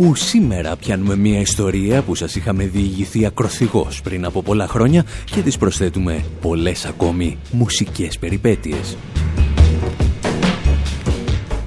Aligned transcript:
Όπου 0.00 0.14
σήμερα 0.14 0.76
πιάνουμε 0.76 1.16
μια 1.16 1.40
ιστορία 1.40 2.02
που 2.02 2.14
σας 2.14 2.36
είχαμε 2.36 2.64
διηγηθεί 2.64 3.26
ακροθυγώς 3.26 4.02
πριν 4.02 4.24
από 4.24 4.42
πολλά 4.42 4.66
χρόνια 4.66 5.04
και 5.24 5.40
τις 5.40 5.58
προσθέτουμε 5.58 6.24
πολλές 6.40 6.84
ακόμη 6.84 7.38
μουσικές 7.50 8.18
περιπέτειες. 8.18 8.96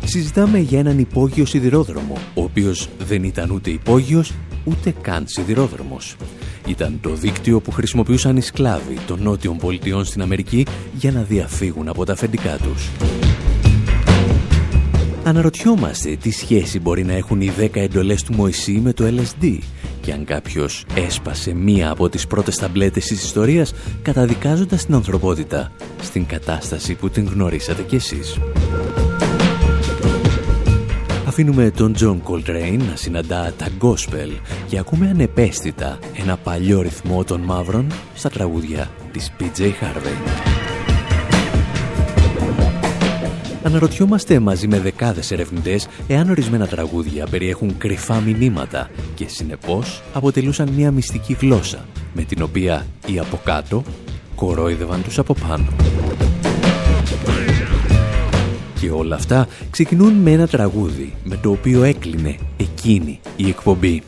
Συζητάμε 0.04 0.60
για 0.60 0.80
έναν 0.80 1.00
υπόγειο 1.00 1.46
σιδηρόδρομο, 1.46 2.18
ο 2.34 2.44
οποίος 2.44 2.90
δεν 3.00 3.24
ήταν 3.24 3.50
ούτε 3.50 3.70
υπόγειος, 3.70 4.34
ούτε 4.64 4.94
καν 5.02 5.24
σιδηρόδρομος. 5.28 6.16
Ήταν 6.68 7.00
το 7.02 7.14
δίκτυο 7.14 7.62
που 7.62 7.72
χρησιμοποιούσαν 7.72 8.38
οι 8.38 8.42
σκλάβοι 8.42 8.98
των 9.08 9.22
νότιων 9.22 9.58
πολιτιών 9.58 10.06
στην 10.06 10.22
Αμερική 10.22 10.66
για 10.94 11.12
να 11.12 11.22
διαφύγουν 11.22 11.88
από 11.88 12.06
τα 12.06 12.14
αφεντικά 12.14 12.58
τους. 12.58 12.90
Αναρωτιόμαστε 15.24 16.16
τι 16.16 16.32
σχέση 16.32 16.80
μπορεί 16.80 17.04
να 17.04 17.14
έχουν 17.14 17.42
οι 17.42 17.52
10 17.60 17.68
εντολές 17.74 18.24
του 18.24 18.34
Μωυσή 18.34 18.72
με 18.72 18.94
το 18.94 19.06
LSD 19.06 19.58
και 20.02 20.12
αν 20.14 20.26
κάποιος 20.26 20.86
έσπασε 20.94 21.54
μία 21.54 21.90
από 21.90 22.10
τις 22.10 22.28
πρώτες 22.28 22.56
ταμπλέτες 22.56 23.06
της 23.06 23.24
ιστορίας 23.24 23.74
καταδικάζοντας 24.02 24.86
την 24.86 24.94
ανθρωπότητα 24.94 25.72
στην 26.02 26.26
κατάσταση 26.26 26.96
που 26.96 27.10
την 27.10 27.28
γνωρίσατε 27.34 27.82
κι 27.82 27.96
εσείς. 27.96 28.38
Αφήνουμε 31.28 31.72
τον 31.72 31.94
Τζον 31.94 32.22
Κολτρέιν 32.22 32.82
να 32.90 32.96
συναντά 32.96 33.54
τα 33.58 33.68
gospel 33.82 34.40
και 34.68 34.78
ακούμε 34.78 35.10
ανεπαίσθητα 35.10 36.00
ένα 36.18 36.38
παλιό 36.38 36.82
ρυθμό 36.82 37.24
των 37.24 37.42
μαύρων 37.42 37.88
στα 38.16 38.30
τραγούδια 38.30 38.90
της 39.12 39.32
PJ 39.40 39.62
Harvey. 39.62 40.61
Αναρωτιόμαστε 43.64 44.40
μαζί 44.40 44.68
με 44.68 44.80
δεκάδες 44.80 45.32
ερευνητές 45.32 45.88
εάν 46.08 46.30
ορισμένα 46.30 46.68
τραγούδια 46.68 47.28
περιέχουν 47.28 47.78
κρυφά 47.78 48.20
μηνύματα 48.20 48.90
και 49.16 49.28
συνεπώς 49.28 50.02
αποτελούσαν 50.14 50.70
μια 50.70 50.92
μυστική 50.92 51.34
γλώσσα 51.34 51.86
με 52.14 52.24
την 52.24 52.42
οποία 52.42 52.86
οι 53.08 53.20
από 53.20 53.40
κάτω 53.44 53.84
κορόιδευαν 54.36 55.04
τους 55.04 55.20
από 55.20 55.34
πάνω. 55.48 55.68
Και 58.80 58.90
όλα 58.90 59.16
αυτά 59.16 59.48
ξεκινούν 59.70 60.14
με 60.14 60.32
ένα 60.32 60.48
τραγούδι 60.48 61.14
με 61.24 61.38
το 61.38 61.52
οποίο 61.52 61.84
έκλεινε 61.84 62.38
εκείνη 62.58 63.20
η 63.36 63.48
εκπομπή. 63.50 64.04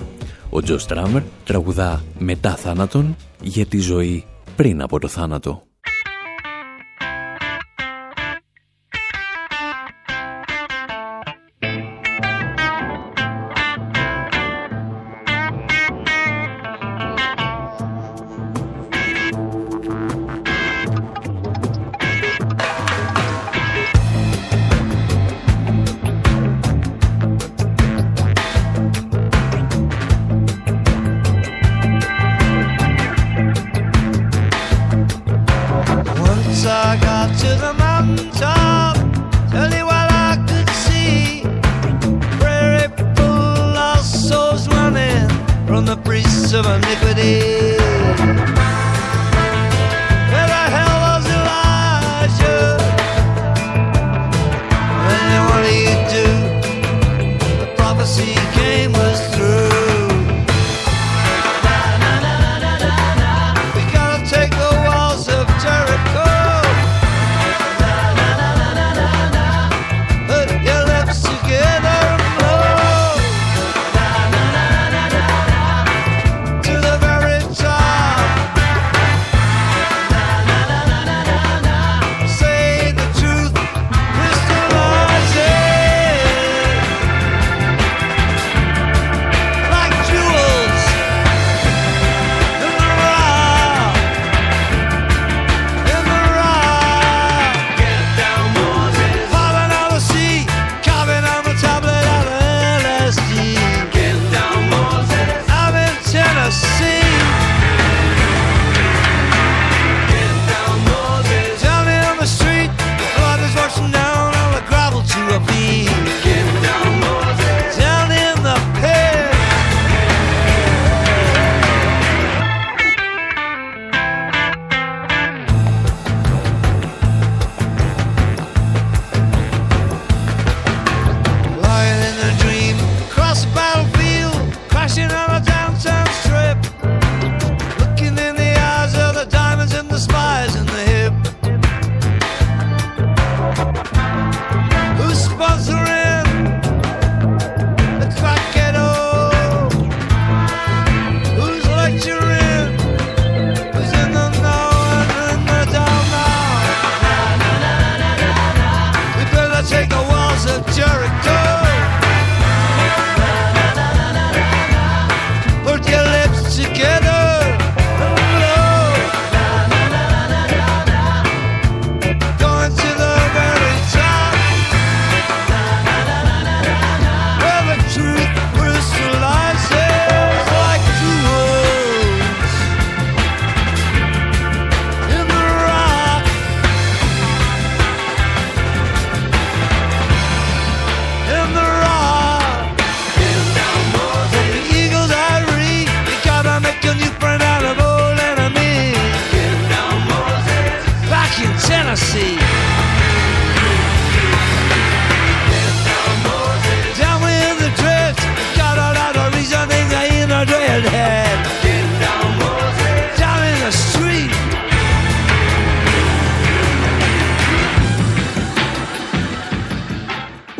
Ο 0.50 0.62
Τζο 0.62 0.78
Στράμερ 0.78 1.22
τραγουδά 1.44 2.04
μετά 2.18 2.56
θάνατον 2.56 3.16
για 3.42 3.66
τη 3.66 3.80
ζωή 3.80 4.26
πριν 4.56 4.82
από 4.82 5.00
το 5.00 5.08
θάνατο. 5.08 5.64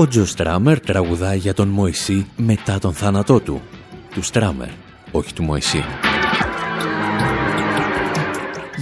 Ο 0.04 0.08
Τζο 0.08 0.26
Στράμερ 0.26 0.80
τραγουδά 0.80 1.36
για 1.36 1.54
τον 1.54 1.68
Μωυσή 1.68 2.28
μετά 2.36 2.80
τον 2.80 2.94
θάνατό 2.94 3.40
του. 3.40 3.62
Του 4.14 4.22
Στράμερ, 4.22 4.68
όχι 5.12 5.34
του 5.34 5.44
Μωυσή 5.44 5.84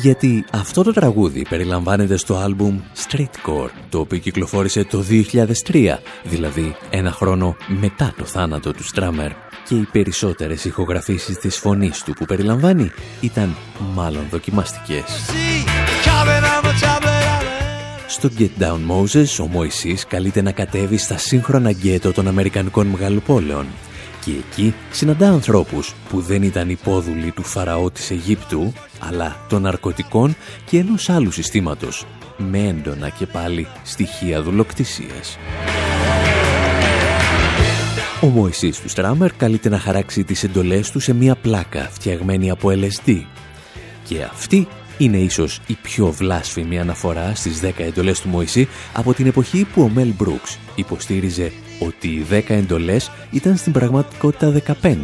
γιατί 0.01 0.45
αυτό 0.51 0.83
το 0.83 0.91
τραγούδι 0.91 1.45
περιλαμβάνεται 1.49 2.17
στο 2.17 2.35
άλμπουμ 2.35 2.79
Streetcore, 3.07 3.69
το 3.89 3.99
οποίο 3.99 4.17
κυκλοφόρησε 4.17 4.83
το 4.83 5.03
2003, 5.71 5.97
δηλαδή 6.23 6.75
ένα 6.89 7.11
χρόνο 7.11 7.55
μετά 7.67 8.13
το 8.17 8.25
θάνατο 8.25 8.71
του 8.71 8.83
Στράμερ 8.83 9.31
και 9.67 9.75
οι 9.75 9.87
περισσότερες 9.91 10.65
ηχογραφήσεις 10.65 11.37
της 11.37 11.57
φωνής 11.57 12.03
του 12.03 12.13
που 12.13 12.25
περιλαμβάνει 12.25 12.91
ήταν 13.21 13.55
μάλλον 13.93 14.27
δοκιμαστικές. 14.31 15.03
Στο 18.11 18.29
Get 18.37 18.49
Down 18.59 18.79
Moses, 18.89 19.43
ο 19.43 19.47
Μωυσής 19.47 20.05
καλείται 20.05 20.41
να 20.41 20.51
κατέβει 20.51 20.97
στα 20.97 21.17
σύγχρονα 21.17 21.71
γκέτο 21.71 22.11
των 22.11 22.27
Αμερικανικών 22.27 22.87
μεγαλοπόλεων 22.87 23.65
και 24.25 24.31
εκεί 24.31 24.73
συναντά 24.91 25.29
ανθρώπους 25.29 25.93
που 26.09 26.21
δεν 26.21 26.43
ήταν 26.43 26.69
υπόδουλοι 26.69 27.31
του 27.31 27.43
Φαραώ 27.43 27.91
της 27.91 28.11
Αιγύπτου, 28.11 28.73
αλλά 28.99 29.45
των 29.49 29.61
ναρκωτικών 29.61 30.35
και 30.65 30.77
ενός 30.77 31.09
άλλου 31.09 31.31
συστήματος, 31.31 32.05
με 32.37 32.59
έντονα 32.59 33.09
και 33.09 33.25
πάλι 33.25 33.67
στοιχεία 33.83 34.41
δουλοκτησίας. 34.41 35.37
Ο 38.21 38.27
Μωυσής 38.27 38.79
του 38.79 38.89
Στράμερ 38.89 39.33
καλείται 39.33 39.69
να 39.69 39.79
χαράξει 39.79 40.23
τις 40.23 40.43
εντολές 40.43 40.91
του 40.91 40.99
σε 40.99 41.13
μία 41.13 41.35
πλάκα 41.35 41.89
φτιαγμένη 41.91 42.49
από 42.49 42.69
LSD. 42.69 43.21
Και 44.03 44.23
αυτή 44.23 44.67
είναι 45.03 45.17
ίσως 45.17 45.59
η 45.67 45.77
πιο 45.81 46.05
βλάσφημη 46.05 46.79
αναφορά 46.79 47.35
στις 47.35 47.61
10 47.63 47.71
εντολές 47.77 48.21
του 48.21 48.29
Μωυσή 48.29 48.67
από 48.93 49.13
την 49.13 49.27
εποχή 49.27 49.67
που 49.73 49.81
ο 49.81 49.89
Μέλ 49.89 50.13
Μπρούξ 50.17 50.57
υποστήριζε 50.75 51.51
ότι 51.79 52.07
οι 52.07 52.25
10 52.31 52.41
εντολές 52.47 53.11
ήταν 53.31 53.57
στην 53.57 53.71
πραγματικότητα 53.71 54.61
15 54.83 54.95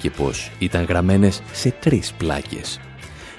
και 0.00 0.10
πως 0.10 0.50
ήταν 0.58 0.84
γραμμένες 0.84 1.42
σε 1.52 1.70
τρεις 1.70 2.12
πλάκες. 2.12 2.80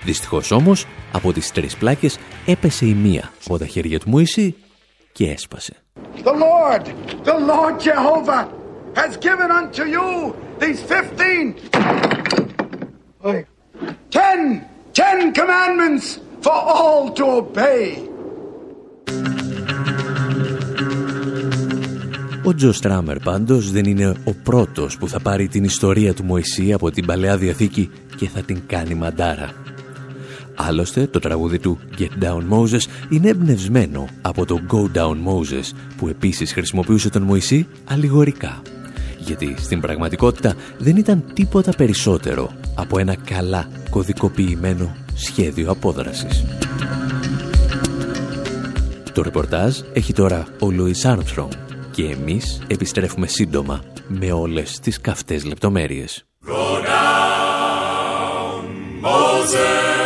Δυστυχώς 0.03 0.51
όμως, 0.51 0.85
από 1.11 1.33
τις 1.33 1.51
τρεις 1.51 1.75
πλάκες 1.75 2.17
έπεσε 2.45 2.85
η 2.85 2.93
μία 2.93 3.31
από 3.45 3.57
τα 3.57 3.65
χέρια 3.65 3.99
του 3.99 4.09
Μωυσή 4.09 4.55
και 5.11 5.31
έσπασε. 5.31 5.73
The 6.23 6.33
Lord, 6.33 6.85
the 7.23 7.37
Lord 7.51 7.79
Jehovah 7.79 8.47
has 8.95 9.17
given 9.17 9.49
unto 9.61 9.83
you 9.95 10.35
these 10.59 10.81
15 10.81 11.53
ten, 14.09 14.68
ten 15.01 15.19
commandments 15.39 16.05
for 16.45 16.57
all 16.77 17.01
to 17.17 17.23
obey. 17.41 17.85
Ο 22.43 22.55
Τζο 22.55 22.71
Στράμερ 22.71 23.19
πάντως 23.19 23.71
δεν 23.71 23.85
είναι 23.85 24.13
ο 24.23 24.33
πρώτος 24.43 24.97
που 24.97 25.07
θα 25.09 25.19
πάρει 25.19 25.47
την 25.47 25.63
ιστορία 25.63 26.13
του 26.13 26.23
Μωυσή 26.23 26.73
από 26.73 26.91
την 26.91 27.05
Παλαιά 27.05 27.37
Διαθήκη 27.37 27.89
και 28.15 28.27
θα 28.27 28.41
την 28.41 28.61
κάνει 28.67 28.93
μαντάρα. 28.93 29.49
Άλλωστε, 30.55 31.07
το 31.07 31.19
τραγούδι 31.19 31.59
του 31.59 31.79
Get 31.97 32.23
Down 32.23 32.41
Moses 32.49 33.09
είναι 33.09 33.29
εμπνευσμένο 33.29 34.07
από 34.21 34.45
το 34.45 34.59
Go 34.71 34.97
Down 34.97 35.15
Moses 35.15 35.75
που 35.97 36.07
επίσης 36.07 36.53
χρησιμοποιούσε 36.53 37.09
τον 37.09 37.21
Μωυσή 37.21 37.67
αλληγορικά. 37.85 38.61
Γιατί 39.29 39.55
στην 39.59 39.79
πραγματικότητα 39.79 40.55
δεν 40.77 40.95
ήταν 40.95 41.23
τίποτα 41.33 41.71
περισσότερο 41.77 42.51
από 42.75 42.99
ένα 42.99 43.15
καλά 43.15 43.69
κωδικοποιημένο 43.89 44.95
σχέδιο 45.13 45.71
απόδρασης. 45.71 46.45
Το 49.13 49.21
ρεπορτάζ 49.21 49.79
έχει 49.93 50.13
τώρα 50.13 50.47
ο 50.59 50.71
Λουίς 50.71 51.05
Άρμστρομ 51.05 51.47
και 51.91 52.03
εμείς 52.03 52.61
επιστρέφουμε 52.67 53.27
σύντομα 53.27 53.83
με 54.07 54.31
όλες 54.31 54.79
τις 54.79 55.01
καυτές 55.01 55.45
λεπτομέρειες. 55.45 56.25
Go 56.45 56.85
down, 56.87 58.63
Moses, 59.03 59.98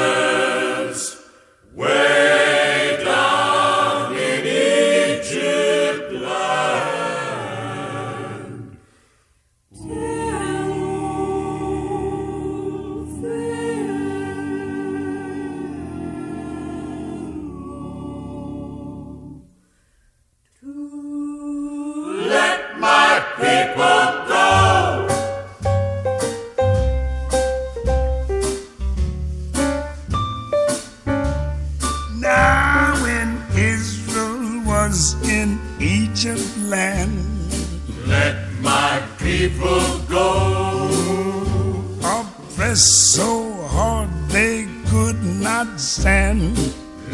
so 43.14 43.54
hard 43.68 44.10
they 44.30 44.68
could 44.90 45.22
not 45.24 45.80
stand. 45.80 46.58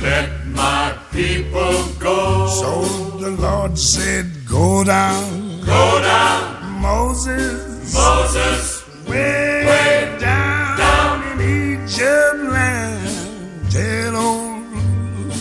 Let 0.01 0.29
my 0.47 0.97
people 1.11 1.75
go. 1.99 2.47
So 2.47 2.83
the 3.17 3.31
Lord 3.31 3.77
said, 3.77 4.25
Go 4.47 4.85
down. 4.85 5.59
Go 5.65 5.99
down. 6.01 6.81
Moses. 6.81 7.93
Moses. 7.93 8.87
Way, 9.09 9.65
way 9.71 10.17
down, 10.21 10.77
down, 10.77 11.39
in 11.41 11.83
Egypt 11.83 12.43
land. 12.55 13.69
Tell 13.69 14.15
old 14.15 15.33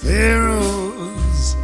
Pharaohs 0.00 1.56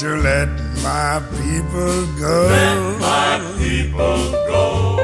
to 0.00 0.08
let 0.28 0.50
my 0.82 1.22
people 1.40 2.04
go. 2.20 2.36
Let 2.52 3.00
my 3.00 3.32
people 3.56 4.32
go. 4.52 5.03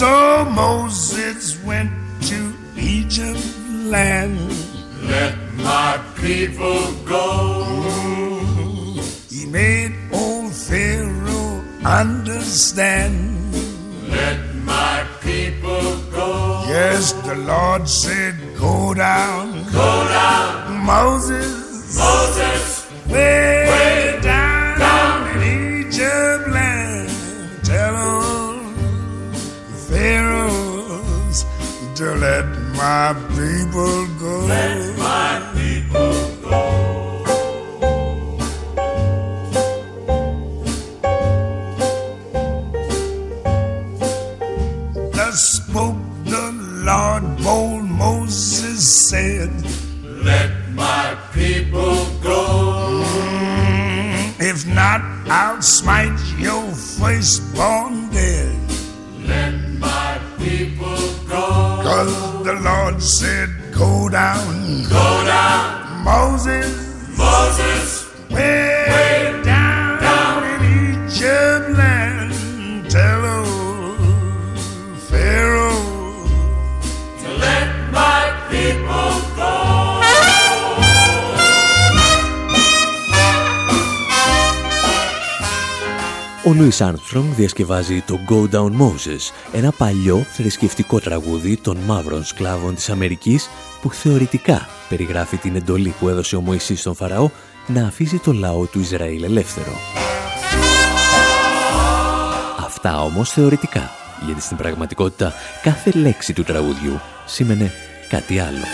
So 0.00 0.46
Moses 0.46 1.62
went 1.62 1.92
to 2.22 2.54
Egypt 2.74 3.44
land. 3.84 4.40
Let 5.02 5.36
my 5.56 6.00
people 6.16 6.90
go. 7.04 7.28
He 9.28 9.44
made 9.44 9.92
old 10.10 10.54
Pharaoh 10.54 11.62
understand. 11.84 13.52
Let 14.08 14.40
my 14.64 15.06
people 15.20 15.84
go. 16.10 16.64
Yes, 16.66 17.12
the 17.28 17.34
Lord 17.34 17.86
said, 17.86 18.36
Go 18.58 18.94
down. 18.94 19.52
Go 19.70 20.08
down. 20.08 20.82
Moses. 20.82 21.98
Moses. 21.98 22.90
Way, 23.06 23.68
way 23.68 24.20
down, 24.22 24.78
down 24.78 25.42
in 25.42 25.84
Egypt 25.84 26.48
land. 26.48 26.69
to 32.00 32.14
let 32.14 32.46
my 32.80 33.12
people 33.36 34.06
go. 34.18 34.46
Let 34.46 34.96
my 34.96 35.36
people 35.52 36.12
go. 36.40 36.62
Thus 45.12 45.60
spoke 45.60 46.00
the 46.24 46.46
Lord, 46.88 47.24
bold 47.44 47.84
Moses 47.84 49.10
said, 49.10 49.52
Let 50.24 50.50
my 50.70 51.18
people 51.34 52.06
go. 52.22 53.04
Mm, 53.04 54.40
if 54.40 54.66
not, 54.66 55.02
I'll 55.28 55.60
smite 55.60 56.18
your 56.38 56.64
firstborn 56.72 58.08
dead. 58.08 58.56
Let 59.26 59.52
my 59.78 60.18
people 60.38 61.09
because 62.00 62.44
the 62.44 62.54
Lord 62.54 63.02
said, 63.02 63.50
Go 63.72 64.08
down. 64.08 64.84
Go 64.84 65.24
down. 65.26 66.02
Moses. 66.02 67.18
Moses. 67.18 68.04
Where 68.30 68.69
Ο 86.50 86.52
Λούις 86.52 86.80
Άρμστρονγκ 86.80 87.32
διασκευάζει 87.34 88.00
το 88.06 88.18
Go 88.28 88.54
Down 88.54 88.70
Moses, 88.80 89.32
ένα 89.52 89.70
παλιό 89.70 90.26
θρησκευτικό 90.32 91.00
τραγούδι 91.00 91.56
των 91.56 91.76
μαύρων 91.76 92.24
σκλάβων 92.24 92.74
της 92.74 92.90
Αμερικής 92.90 93.50
που 93.80 93.92
θεωρητικά 93.92 94.68
περιγράφει 94.88 95.36
την 95.36 95.56
εντολή 95.56 95.94
που 96.00 96.08
έδωσε 96.08 96.36
ο 96.36 96.40
Μωυσής 96.40 96.80
στον 96.80 96.94
Φαραώ 96.94 97.30
να 97.66 97.86
αφήσει 97.86 98.18
το 98.18 98.32
λαό 98.32 98.66
του 98.66 98.80
Ισραήλ 98.80 99.22
ελεύθερο. 99.22 99.72
Αυτά 102.64 103.02
όμως 103.02 103.30
θεωρητικά, 103.30 103.90
γιατί 104.26 104.40
στην 104.40 104.56
πραγματικότητα 104.56 105.32
κάθε 105.62 105.90
λέξη 105.90 106.32
του 106.32 106.42
τραγουδιού 106.42 107.00
σήμαινε 107.26 107.72
κάτι 108.08 108.38
άλλο. 108.38 108.64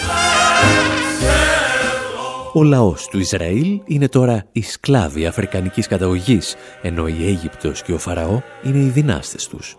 Ο 2.57 2.63
λαός 2.63 3.09
του 3.09 3.19
Ισραήλ 3.19 3.81
είναι 3.85 4.09
τώρα 4.09 4.47
οι 4.53 4.63
σκλάβοι 4.63 5.27
αφρικανικής 5.27 5.87
καταγωγής, 5.87 6.55
ενώ 6.83 7.07
η 7.07 7.27
Αίγυπτος 7.27 7.83
και 7.83 7.93
ο 7.93 7.99
Φαραώ 7.99 8.41
είναι 8.65 8.79
οι 8.79 8.89
δυνάστες 8.89 9.47
τους. 9.49 9.77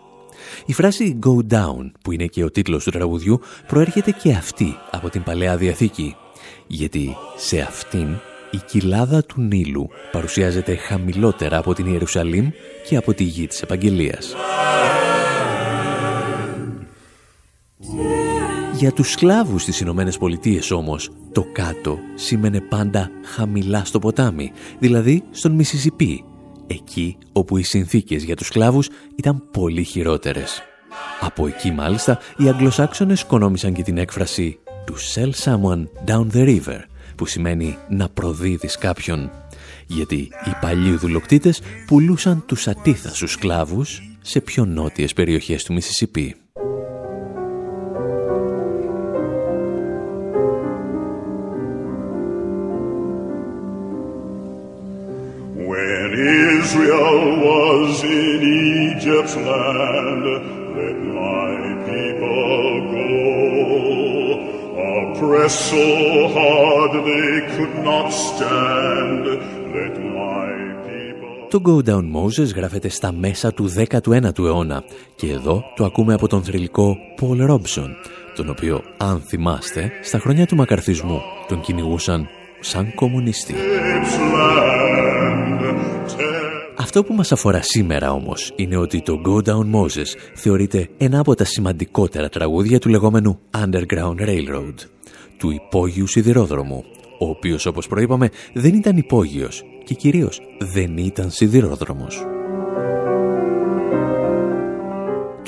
Η 0.66 0.72
φράση 0.72 1.18
«Go 1.26 1.52
down» 1.54 1.90
που 2.02 2.12
είναι 2.12 2.26
και 2.26 2.44
ο 2.44 2.50
τίτλος 2.50 2.84
του 2.84 2.90
τραγουδιού 2.90 3.40
προέρχεται 3.66 4.10
και 4.10 4.32
αυτή 4.32 4.76
από 4.90 5.10
την 5.10 5.22
Παλαιά 5.22 5.56
Διαθήκη, 5.56 6.16
γιατί 6.66 7.16
σε 7.36 7.60
αυτήν 7.60 8.08
η 8.50 8.56
κοιλάδα 8.66 9.24
του 9.24 9.40
Νείλου 9.40 9.88
παρουσιάζεται 10.12 10.74
χαμηλότερα 10.74 11.56
από 11.56 11.74
την 11.74 11.86
Ιερουσαλήμ 11.86 12.50
και 12.88 12.96
από 12.96 13.14
τη 13.14 13.24
γη 13.24 13.46
της 13.46 13.62
Επαγγελίας. 13.62 14.34
Για 18.78 18.92
τους 18.92 19.10
σκλάβους 19.10 19.62
στις 19.62 19.80
Ηνωμένες 19.80 20.18
Πολιτείες 20.18 20.70
όμως, 20.70 21.10
το 21.32 21.46
κάτω 21.52 21.98
σήμαινε 22.14 22.60
πάντα 22.60 23.10
χαμηλά 23.24 23.84
στο 23.84 23.98
ποτάμι, 23.98 24.52
δηλαδή 24.78 25.22
στον 25.30 25.52
Μισισιπί, 25.52 26.24
εκεί 26.66 27.16
όπου 27.32 27.56
οι 27.56 27.62
συνθήκες 27.62 28.22
για 28.22 28.36
τους 28.36 28.46
σκλάβους 28.46 28.88
ήταν 29.16 29.42
πολύ 29.52 29.82
χειρότερες. 29.82 30.62
Από 31.20 31.46
εκεί 31.46 31.70
μάλιστα 31.70 32.18
οι 32.36 32.48
Αγγλοσάξονες 32.48 33.24
κονόμησαν 33.24 33.72
και 33.72 33.82
την 33.82 33.98
έκφραση 33.98 34.58
«to 34.86 34.92
sell 35.14 35.30
someone 35.44 35.84
down 36.06 36.26
the 36.32 36.44
river», 36.44 36.80
που 37.16 37.26
σημαίνει 37.26 37.76
να 37.88 38.08
προδίδεις 38.08 38.78
κάποιον, 38.78 39.30
γιατί 39.86 40.16
οι 40.16 40.50
παλιοί 40.60 40.96
δουλοκτήτες 40.96 41.60
πουλούσαν 41.86 42.44
τους 42.46 42.68
ατίθασους 42.68 43.32
σκλάβους 43.32 44.02
σε 44.22 44.40
πιο 44.40 44.64
νότιες 44.64 45.12
περιοχές 45.12 45.64
του 45.64 45.72
Μισισιπί. 45.72 46.34
Το 71.50 71.62
Go 71.64 71.90
Down 71.90 72.02
Moses 72.02 72.54
γράφεται 72.54 72.88
στα 72.88 73.12
μέσα 73.12 73.52
του 73.52 73.72
19ου 73.76 74.38
αιώνα 74.38 74.84
και 75.14 75.30
εδώ 75.30 75.64
το 75.76 75.84
ακούμε 75.84 76.14
από 76.14 76.28
τον 76.28 76.44
θρηλυκό 76.44 76.96
Paul 77.20 77.50
Robson, 77.50 77.88
τον 78.36 78.50
οποίο, 78.50 78.82
αν 78.96 79.20
θυμάστε, 79.20 79.90
στα 80.02 80.18
χρόνια 80.18 80.46
του 80.46 80.56
μακαρθισμού 80.56 81.20
τον 81.48 81.60
κυνηγούσαν 81.60 82.28
σαν 82.60 82.94
κομμουνιστή. 82.94 83.54
Αυτό 86.76 87.04
που 87.04 87.14
μας 87.14 87.32
αφορά 87.32 87.62
σήμερα 87.62 88.12
όμως 88.12 88.52
είναι 88.56 88.76
ότι 88.76 89.02
το 89.02 89.20
Go 89.26 89.48
Down 89.48 89.70
Moses 89.74 90.06
θεωρείται 90.34 90.88
ένα 90.98 91.18
από 91.18 91.34
τα 91.34 91.44
σημαντικότερα 91.44 92.28
τραγούδια 92.28 92.78
του 92.78 92.88
λεγόμενου 92.88 93.38
Underground 93.56 94.20
Railroad, 94.20 94.74
του 95.38 95.50
υπόγειου 95.50 96.06
σιδηρόδρομου, 96.06 96.84
ο 97.18 97.28
οποίος 97.28 97.66
όπως 97.66 97.86
προείπαμε 97.86 98.30
δεν 98.52 98.74
ήταν 98.74 98.96
υπόγειος 98.96 99.64
και 99.84 99.94
κυρίως 99.94 100.40
δεν 100.58 100.96
ήταν 100.96 101.30
σιδηρόδρομος. 101.30 102.22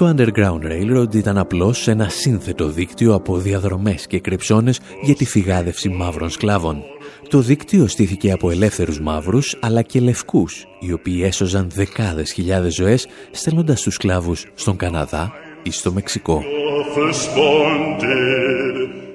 Το 0.00 0.14
Underground 0.16 0.60
Railroad 0.62 1.14
ήταν 1.14 1.38
απλώς 1.38 1.88
ένα 1.88 2.08
σύνθετο 2.08 2.68
δίκτυο 2.68 3.14
από 3.14 3.36
διαδρομές 3.36 4.06
και 4.06 4.20
κρυψώνες 4.20 4.80
για 5.02 5.14
τη 5.14 5.24
φυγάδευση 5.24 5.88
μαύρων 5.88 6.30
σκλάβων. 6.30 6.82
Το 7.28 7.38
δίκτυο 7.38 7.86
στήθηκε 7.86 8.32
από 8.32 8.50
ελεύθερους 8.50 9.00
μαύρους 9.00 9.56
αλλά 9.60 9.82
και 9.82 10.00
λευκούς, 10.00 10.66
οι 10.80 10.92
οποίοι 10.92 11.20
έσωζαν 11.24 11.68
δεκάδες 11.74 12.32
χιλιάδες 12.32 12.74
ζωές 12.74 13.06
στέλνοντας 13.30 13.82
τους 13.82 13.94
σκλάβους 13.94 14.46
στον 14.54 14.76
Καναδά 14.76 15.32
ή 15.62 15.70
στο 15.70 15.92
Μεξικό. 15.92 16.42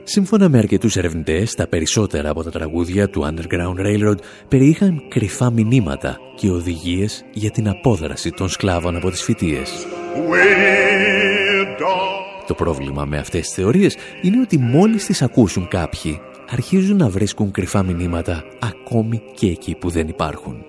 Σύμφωνα 0.08 0.50
με 0.50 0.58
αρκετούς 0.58 0.96
ερευνητές, 0.96 1.56
τα 1.56 1.68
περισσότερα 1.68 2.30
από 2.30 2.44
τα 2.44 2.52
τραγούδια 2.52 3.10
του 3.10 3.22
Underground 3.24 3.86
Railroad 3.86 4.18
περιείχαν 4.48 5.02
κρυφά 5.10 5.52
μηνύματα 5.52 6.18
και 6.36 6.50
οδηγίες 6.50 7.26
για 7.34 7.52
την 7.52 7.70
απόδραση 7.70 8.30
των 8.30 8.50
σκλάβων 8.50 8.96
από 8.96 9.10
τις 9.10 9.22
φοιτίες. 9.22 9.86
Το 12.48 12.54
πρόβλημα 12.54 13.06
με 13.06 13.18
αυτές 13.18 13.42
τις 13.42 13.54
θεωρίες 13.54 13.96
είναι 14.22 14.42
ότι 14.42 14.58
μόλις 14.58 15.06
τις 15.06 15.22
ακούσουν 15.22 15.68
κάποιοι, 15.68 16.22
αρχίζουν 16.50 16.98
να 16.98 17.10
βρίσκουν 17.10 17.52
κρυφά 17.52 17.84
μηνύματα 17.84 18.44
ακόμη 18.60 19.22
και 19.36 19.48
εκεί 19.48 19.76
που 19.76 19.90
δεν 19.90 20.08
υπάρχουν. 20.08 20.64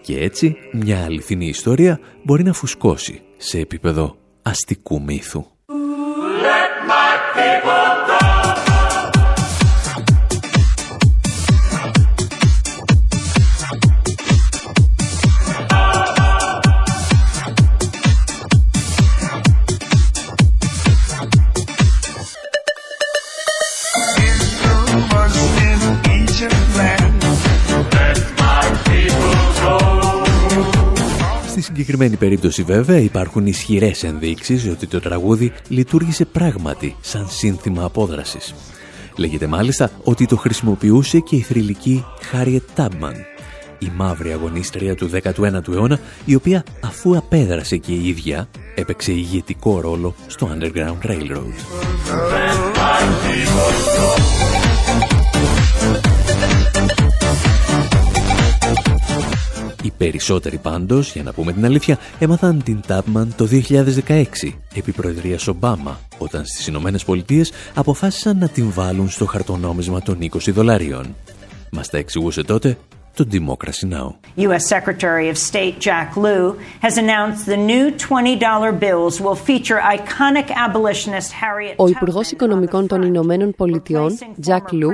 Και 0.00 0.18
έτσι 0.18 0.56
μια 0.72 1.04
αληθινή 1.04 1.46
ιστορία 1.46 2.00
μπορεί 2.22 2.42
να 2.42 2.52
φουσκώσει 2.52 3.22
σε 3.36 3.58
επίπεδο 3.58 4.16
αστικού 4.42 5.02
μύθου. 5.02 5.44
Συγκεκριμένη 31.78 32.16
περίπτωση 32.16 32.62
βέβαια 32.62 32.98
υπάρχουν 32.98 33.46
ισχυρές 33.46 34.02
ενδείξεις 34.04 34.66
ότι 34.66 34.86
το 34.86 35.00
τραγούδι 35.00 35.52
λειτουργήσε 35.68 36.24
πράγματι 36.24 36.96
σαν 37.00 37.28
σύνθημα 37.28 37.84
απόδρασης. 37.84 38.54
Λέγεται 39.16 39.46
μάλιστα 39.46 39.90
ότι 40.04 40.26
το 40.26 40.36
χρησιμοποιούσε 40.36 41.18
και 41.18 41.36
η 41.36 41.40
θρηλυκή 41.40 42.04
Χάριετ 42.22 42.62
Τάμπμαν, 42.74 43.14
η 43.78 43.90
μαύρη 43.96 44.32
αγωνίστρια 44.32 44.94
του 44.94 45.10
19ου 45.22 45.72
αιώνα, 45.72 46.00
η 46.24 46.34
οποία 46.34 46.64
αφού 46.84 47.16
απέδρασε 47.16 47.76
και 47.76 47.92
η 47.92 48.08
ίδια, 48.08 48.48
έπαιξε 48.74 49.12
ηγετικό 49.12 49.80
ρόλο 49.80 50.14
στο 50.26 50.50
Underground 50.54 51.06
Railroad. 51.06 51.54
Οι 59.88 59.92
περισσότεροι 59.96 60.56
πάντως, 60.56 61.12
για 61.12 61.22
να 61.22 61.32
πούμε 61.32 61.52
την 61.52 61.64
αλήθεια, 61.64 61.98
έμαθαν 62.18 62.62
την 62.62 62.80
Τάπμαν 62.86 63.34
το 63.36 63.48
2016, 64.06 64.24
επί 64.74 64.92
προεδρίας 64.92 65.48
Ομπάμα, 65.48 66.00
όταν 66.18 66.46
στις 66.46 66.66
Ηνωμένες 66.66 67.04
Πολιτείες 67.04 67.52
αποφάσισαν 67.74 68.38
να 68.38 68.48
την 68.48 68.70
βάλουν 68.72 69.10
στο 69.10 69.26
χαρτονόμισμα 69.26 70.02
των 70.02 70.18
20 70.20 70.52
δολαρίων. 70.52 71.14
Μας 71.70 71.88
τα 71.90 71.98
εξηγούσε 71.98 72.42
τότε 72.42 72.78
το 73.18 73.26
Democracy 73.32 73.86
Now! 73.96 74.08
U.S. 74.46 74.64
Secretary 74.76 75.26
of 75.32 75.36
State 75.50 75.76
Jack 75.86 76.08
Lew 76.24 76.44
has 76.86 76.94
announced 77.04 77.42
the 77.54 77.60
new 77.72 77.84
$20 77.90 78.78
bills 78.84 79.14
will 79.24 79.38
feature 79.48 79.80
iconic 79.96 80.48
abolitionist 80.66 81.30
Harriet 81.32 81.74
Ο 81.76 81.88
Υπουργός 81.88 82.30
Οικονομικών 82.30 82.86
των 82.86 83.02
Ηνωμένων 83.02 83.54
Πολιτειών, 83.56 84.18
Jack 84.46 84.72
Lew, 84.72 84.92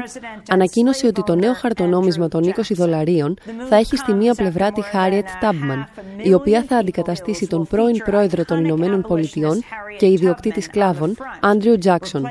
ανακοίνωσε 0.48 1.06
ότι 1.06 1.22
το 1.22 1.34
νέο 1.34 1.52
χαρτονόμισμα 1.54 2.28
των 2.28 2.42
20 2.44 2.60
δολαρίων 2.70 3.38
θα 3.68 3.76
έχει 3.76 3.96
στη 3.96 4.12
μία 4.12 4.34
πλευρά 4.34 4.72
τη 4.72 4.82
Harriet 4.92 5.44
Tubman, 5.44 6.02
η 6.22 6.34
οποία 6.34 6.64
θα 6.68 6.76
αντικαταστήσει 6.76 7.46
τον 7.46 7.66
πρώην 7.66 7.96
πρόεδρο 8.04 8.44
των 8.44 8.64
Ηνωμένων 8.64 9.02
Πολιτειών 9.02 9.62
και 9.98 10.06
ιδιοκτήτης 10.06 10.64
σκλάβων, 10.64 11.16
Andrew 11.40 11.84
Jackson. 11.84 12.22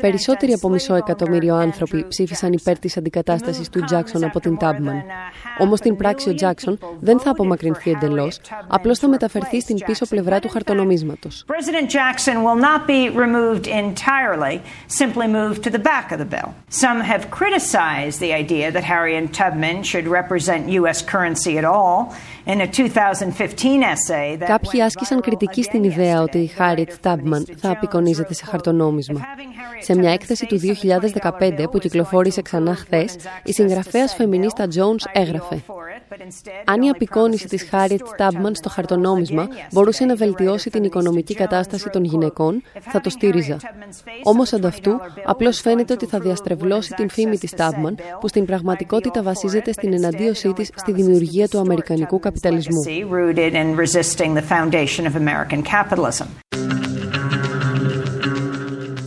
Περισσότεροι 0.00 0.52
από 0.52 0.68
μισό 0.68 0.94
εκατομμύριο 0.94 1.54
άνθρωποι 1.54 2.04
ψήφισαν 2.08 2.52
υπέρ 2.52 2.78
της 2.78 2.96
αντικατάστασης 2.96 3.68
του 3.68 3.84
Jackson 3.90 4.22
από 4.22 4.40
την 4.40 4.56
Tubman 4.60 4.73
Τάμπμαν. 4.74 5.02
Όμως 5.58 5.78
στην 5.78 5.96
πράξη 5.96 6.28
ο 6.30 6.34
Τζάξον 6.34 6.78
δεν 7.00 7.20
θα 7.20 7.30
απομακρυνθεί 7.30 7.90
εντελώς, 7.90 8.40
απλώς 8.68 8.98
θα 8.98 9.08
μεταφερθεί 9.08 9.60
στην 9.60 9.76
πίσω 9.84 10.06
πλευρά 10.06 10.38
του 10.38 10.48
χαρτονομίσματος. 10.48 11.44
President 11.46 11.88
Jackson 11.90 12.36
will 12.46 12.60
not 12.70 12.86
be 12.86 13.10
removed 13.24 13.66
entirely, 13.66 14.60
simply 15.00 15.26
moved 15.26 15.62
to 15.62 15.70
the 15.70 15.82
back 15.90 16.06
of 16.12 16.18
the 16.18 16.30
bill. 16.34 16.48
Some 16.84 16.98
have 17.12 17.22
criticized 17.40 18.18
the 18.24 18.32
idea 18.42 18.66
that 18.74 18.84
Harriet 18.92 19.26
Tubman 19.38 19.78
should 19.90 20.06
represent 20.20 20.60
U.S. 20.80 20.98
currency 21.12 21.52
at 21.60 21.64
all. 21.64 21.96
Κάποιοι 24.46 24.82
άσκησαν 24.82 25.20
κριτική 25.20 25.62
στην 25.62 25.84
ιδέα 25.84 26.20
ότι 26.20 26.38
η 26.38 26.46
Χάριετ 26.46 26.90
Τάμπμαν 27.00 27.46
θα 27.56 27.70
απεικονίζεται 27.70 28.34
σε 28.34 28.44
χαρτονόμισμα. 28.44 29.20
Σε 29.80 29.96
μια 29.96 30.12
έκθεση 30.12 30.46
του 30.46 30.60
2015 31.40 31.64
που 31.70 31.78
κυκλοφόρησε 31.78 32.42
ξανά 32.42 32.74
χθες, 32.74 33.16
η 33.44 33.52
συγγραφέας 33.52 34.14
Φεμινίστα 34.56 34.66
Jones 34.68 35.10
έγραφε 35.12 35.62
αν 36.64 36.82
η 36.82 36.88
απεικόνιση 36.88 37.48
της 37.48 37.62
Χάριετ 37.62 38.00
Τάμπμαν 38.16 38.54
στο 38.54 38.68
χαρτονόμισμα 38.68 39.48
μπορούσε 39.72 40.04
να 40.04 40.14
βελτιώσει 40.14 40.70
την 40.70 40.84
οικονομική 40.84 41.34
κατάσταση 41.34 41.90
των 41.90 42.04
γυναικών, 42.04 42.62
θα 42.80 43.00
το 43.00 43.10
στήριζα. 43.10 43.56
Όμως 44.22 44.52
ανταυτού, 44.52 45.00
απλώς 45.24 45.60
φαίνεται 45.60 45.92
ότι 45.92 46.06
θα 46.06 46.18
διαστρεβλώσει 46.18 46.94
την 46.94 47.08
φήμη 47.08 47.38
της 47.38 47.50
Τάμπμαν, 47.50 47.98
που 48.20 48.28
στην 48.28 48.44
πραγματικότητα 48.44 49.22
βασίζεται 49.22 49.72
στην 49.72 49.92
εναντίωσή 49.92 50.52
της 50.52 50.70
στη 50.74 50.92
δημιουργία 50.92 51.48
του 51.48 51.58
Αμερικανικού 51.58 52.18
καπιταλισμού. 52.18 52.82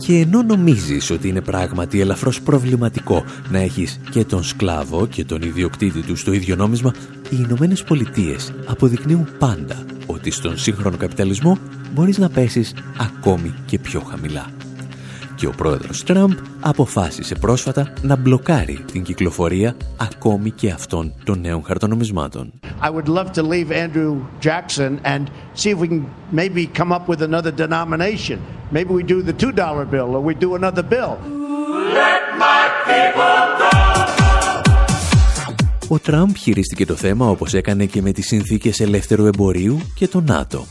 Και 0.08 0.18
ενώ 0.18 0.42
νομίζεις 0.42 1.10
ότι 1.10 1.28
είναι 1.28 1.40
πράγματι 1.40 2.00
ελαφρώς 2.00 2.42
προβληματικό 2.42 3.24
να 3.50 3.58
έχεις 3.58 4.00
και 4.10 4.24
τον 4.24 4.42
σκλάβο 4.42 5.06
και 5.06 5.24
τον 5.24 5.42
ιδιοκτήτη 5.42 6.00
του 6.00 6.16
στο 6.16 6.32
ίδιο 6.32 6.56
νόμισμα, 6.56 6.94
οι 7.30 7.36
Ηνωμένε 7.48 7.74
Πολιτείες 7.86 8.52
αποδεικνύουν 8.66 9.28
πάντα 9.38 9.84
ότι 10.06 10.30
στον 10.30 10.58
σύγχρονο 10.58 10.96
καπιταλισμό 10.96 11.58
μπορείς 11.94 12.18
να 12.18 12.28
πέσεις 12.28 12.74
ακόμη 12.98 13.54
και 13.66 13.78
πιο 13.78 14.00
χαμηλά 14.00 14.46
και 15.38 15.46
ο 15.46 15.50
πρόεδρος 15.50 16.04
Τραμπ 16.04 16.32
αποφάσισε 16.60 17.34
πρόσφατα 17.34 17.92
να 18.02 18.16
μπλοκάρει 18.16 18.84
την 18.92 19.02
κυκλοφορία 19.02 19.76
ακόμη 19.96 20.50
και 20.50 20.70
αυτών 20.70 21.12
των 21.24 21.40
νέων 21.40 21.62
χαρτονομισμάτων. 21.64 22.52
I 22.82 22.90
would 22.90 23.08
love 23.08 23.32
to 23.32 23.42
leave 23.42 23.70
Andrew 23.84 24.12
Jackson 24.46 24.92
and 25.12 25.22
see 25.60 25.70
if 25.74 25.78
we 25.82 25.88
can 25.92 26.02
maybe 26.40 26.62
come 26.78 26.90
up 26.96 27.04
with 27.10 27.20
another 27.30 27.52
denomination. 27.64 28.38
Maybe 28.76 28.90
we 28.98 29.04
do 29.14 29.18
the 29.30 29.32
$2 29.32 29.90
bill 29.94 30.08
or 30.16 30.20
we 30.28 30.34
do 30.44 30.50
another 30.60 30.84
bill. 30.94 31.12
Let 32.00 32.22
my 32.44 32.62
people 32.90 33.40
go. 33.60 33.70
Ο 35.88 35.98
Τραμπ 35.98 36.36
χειρίστηκε 36.36 36.86
το 36.86 36.94
θέμα 36.94 37.28
όπως 37.28 37.54
έκανε 37.54 37.84
και 37.84 38.02
με 38.02 38.12
τις 38.12 38.26
συνθήκες 38.26 38.80
ελεύθερου 38.80 39.26
εμπορίου 39.26 39.80
και 39.94 40.08
το 40.08 40.20
ΝΑΤΟ 40.20 40.66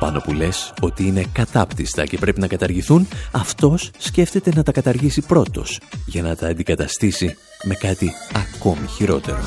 πάνω 0.00 0.20
που 0.20 0.32
λες 0.32 0.72
ότι 0.80 1.06
είναι 1.06 1.24
κατάπτυστα 1.32 2.06
και 2.06 2.18
πρέπει 2.18 2.40
να 2.40 2.46
καταργηθούν, 2.46 3.08
αυτός 3.32 3.90
σκέφτεται 3.98 4.52
να 4.54 4.62
τα 4.62 4.72
καταργήσει 4.72 5.20
πρώτος 5.20 5.80
για 6.06 6.22
να 6.22 6.36
τα 6.36 6.46
αντικαταστήσει 6.48 7.36
με 7.62 7.74
κάτι 7.74 8.12
ακόμη 8.34 8.86
χειρότερο. 8.86 9.38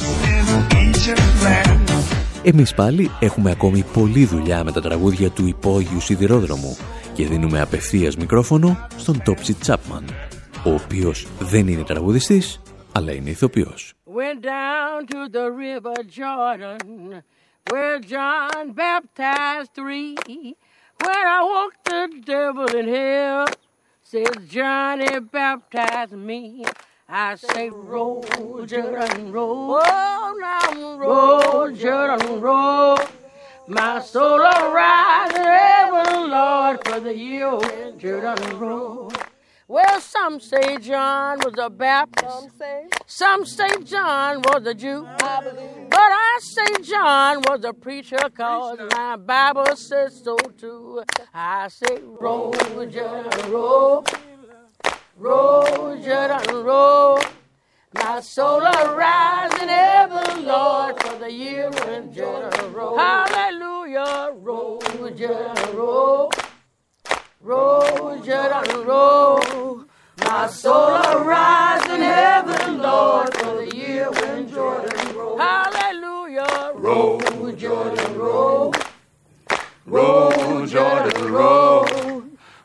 Εμείς 2.43 2.73
πάλι 2.73 3.11
έχουμε 3.19 3.51
ακόμη 3.51 3.83
πολλή 3.93 4.25
δουλειά 4.25 4.63
με 4.63 4.71
τα 4.71 4.81
τραγούδια 4.81 5.29
του 5.29 5.47
υπόγειου 5.47 5.99
σιδηρόδρομου 5.99 6.77
και 7.13 7.25
δίνουμε 7.25 7.61
απευθείας 7.61 8.15
μικρόφωνο 8.15 8.87
στον 8.97 9.21
Τόψι 9.23 9.53
Τσάπμαν, 9.53 10.05
ο 10.65 10.73
οποίος 10.73 11.27
δεν 11.39 11.67
είναι 11.67 11.83
τραγουδιστής, 11.83 12.61
αλλά 12.91 13.13
είναι 13.13 13.29
ηθοποιός. 13.29 13.93
Where 17.69 17.99
John 17.99 18.71
baptized 18.73 19.73
three. 19.73 20.15
When 20.25 20.55
I 21.09 21.43
walked 21.43 21.85
the 21.85 22.21
devil 22.25 22.65
in 22.67 22.87
hell, 22.87 23.47
says 24.03 24.29
Johnny 24.47 25.19
baptized 25.19 26.13
me. 26.13 26.65
I 27.07 27.35
say, 27.35 27.69
roll, 27.69 28.23
Jordan, 28.65 29.31
roll. 29.31 29.79
Oh, 29.83 30.37
now 30.39 30.97
roll, 30.97 31.71
Jordan, 31.71 32.41
roll. 32.41 32.97
My 33.67 33.99
soul 34.01 34.39
arise 34.41 35.31
in 35.35 35.43
heaven, 35.45 36.31
Lord, 36.31 36.87
for 36.87 36.99
the 36.99 37.15
year, 37.15 37.59
Jordan, 37.97 38.59
roll. 38.59 39.11
Well, 39.67 40.01
some 40.01 40.41
say 40.41 40.77
John 40.77 41.39
was 41.39 41.53
a 41.57 41.69
Baptist. 41.69 42.29
Some 42.29 42.49
say, 42.59 42.87
some 43.05 43.45
say 43.45 43.69
John 43.85 44.41
was 44.41 44.67
a 44.67 44.73
Jew. 44.73 45.07
I 45.07 45.41
believe. 45.41 45.89
But 45.89 45.99
I 45.99 46.39
say 46.41 46.83
John 46.83 47.37
was 47.47 47.63
a 47.63 47.71
preacher 47.73 48.17
cause 48.35 48.77
my 48.91 49.15
Bible 49.15 49.75
says 49.77 50.21
so 50.21 50.35
too. 50.35 51.03
I 51.33 51.69
say, 51.69 51.99
roll, 52.03 52.53
Jordan, 52.53 53.51
roll. 53.51 54.03
Roll, 55.15 55.95
Jordan, 55.97 56.55
roll. 56.65 57.19
My 57.93 58.19
soul 58.19 58.61
arise 58.61 59.53
in 59.61 59.69
heaven, 59.69 60.45
Lord, 60.45 61.01
for 61.01 61.19
the 61.19 61.31
year 61.31 61.69
when 61.85 62.11
Jordan 62.11 62.73
roll. 62.73 62.97
Hallelujah, 62.97 64.31
roll, 64.33 64.81
Jordan, 64.81 65.75
roll. 65.77 66.31
Roll, 67.43 68.21
Jordan, 68.27 68.85
roll. 68.87 69.83
My 70.23 70.47
soul 70.47 70.93
arise 71.13 71.85
in 71.95 72.01
heaven, 72.01 72.81
Lord, 72.81 73.33
for 73.39 73.53
the 73.61 73.67
year 73.75 74.09
when 74.19 74.49
Jordan 74.49 75.07
roll. 75.17 75.37
Hallelujah. 75.37 76.71
Roll, 76.75 77.19
Jordan, 77.63 78.11
roll. 78.17 78.73
Roll, 79.85 80.65
Jordan, 80.67 81.33
roll. 81.33 81.85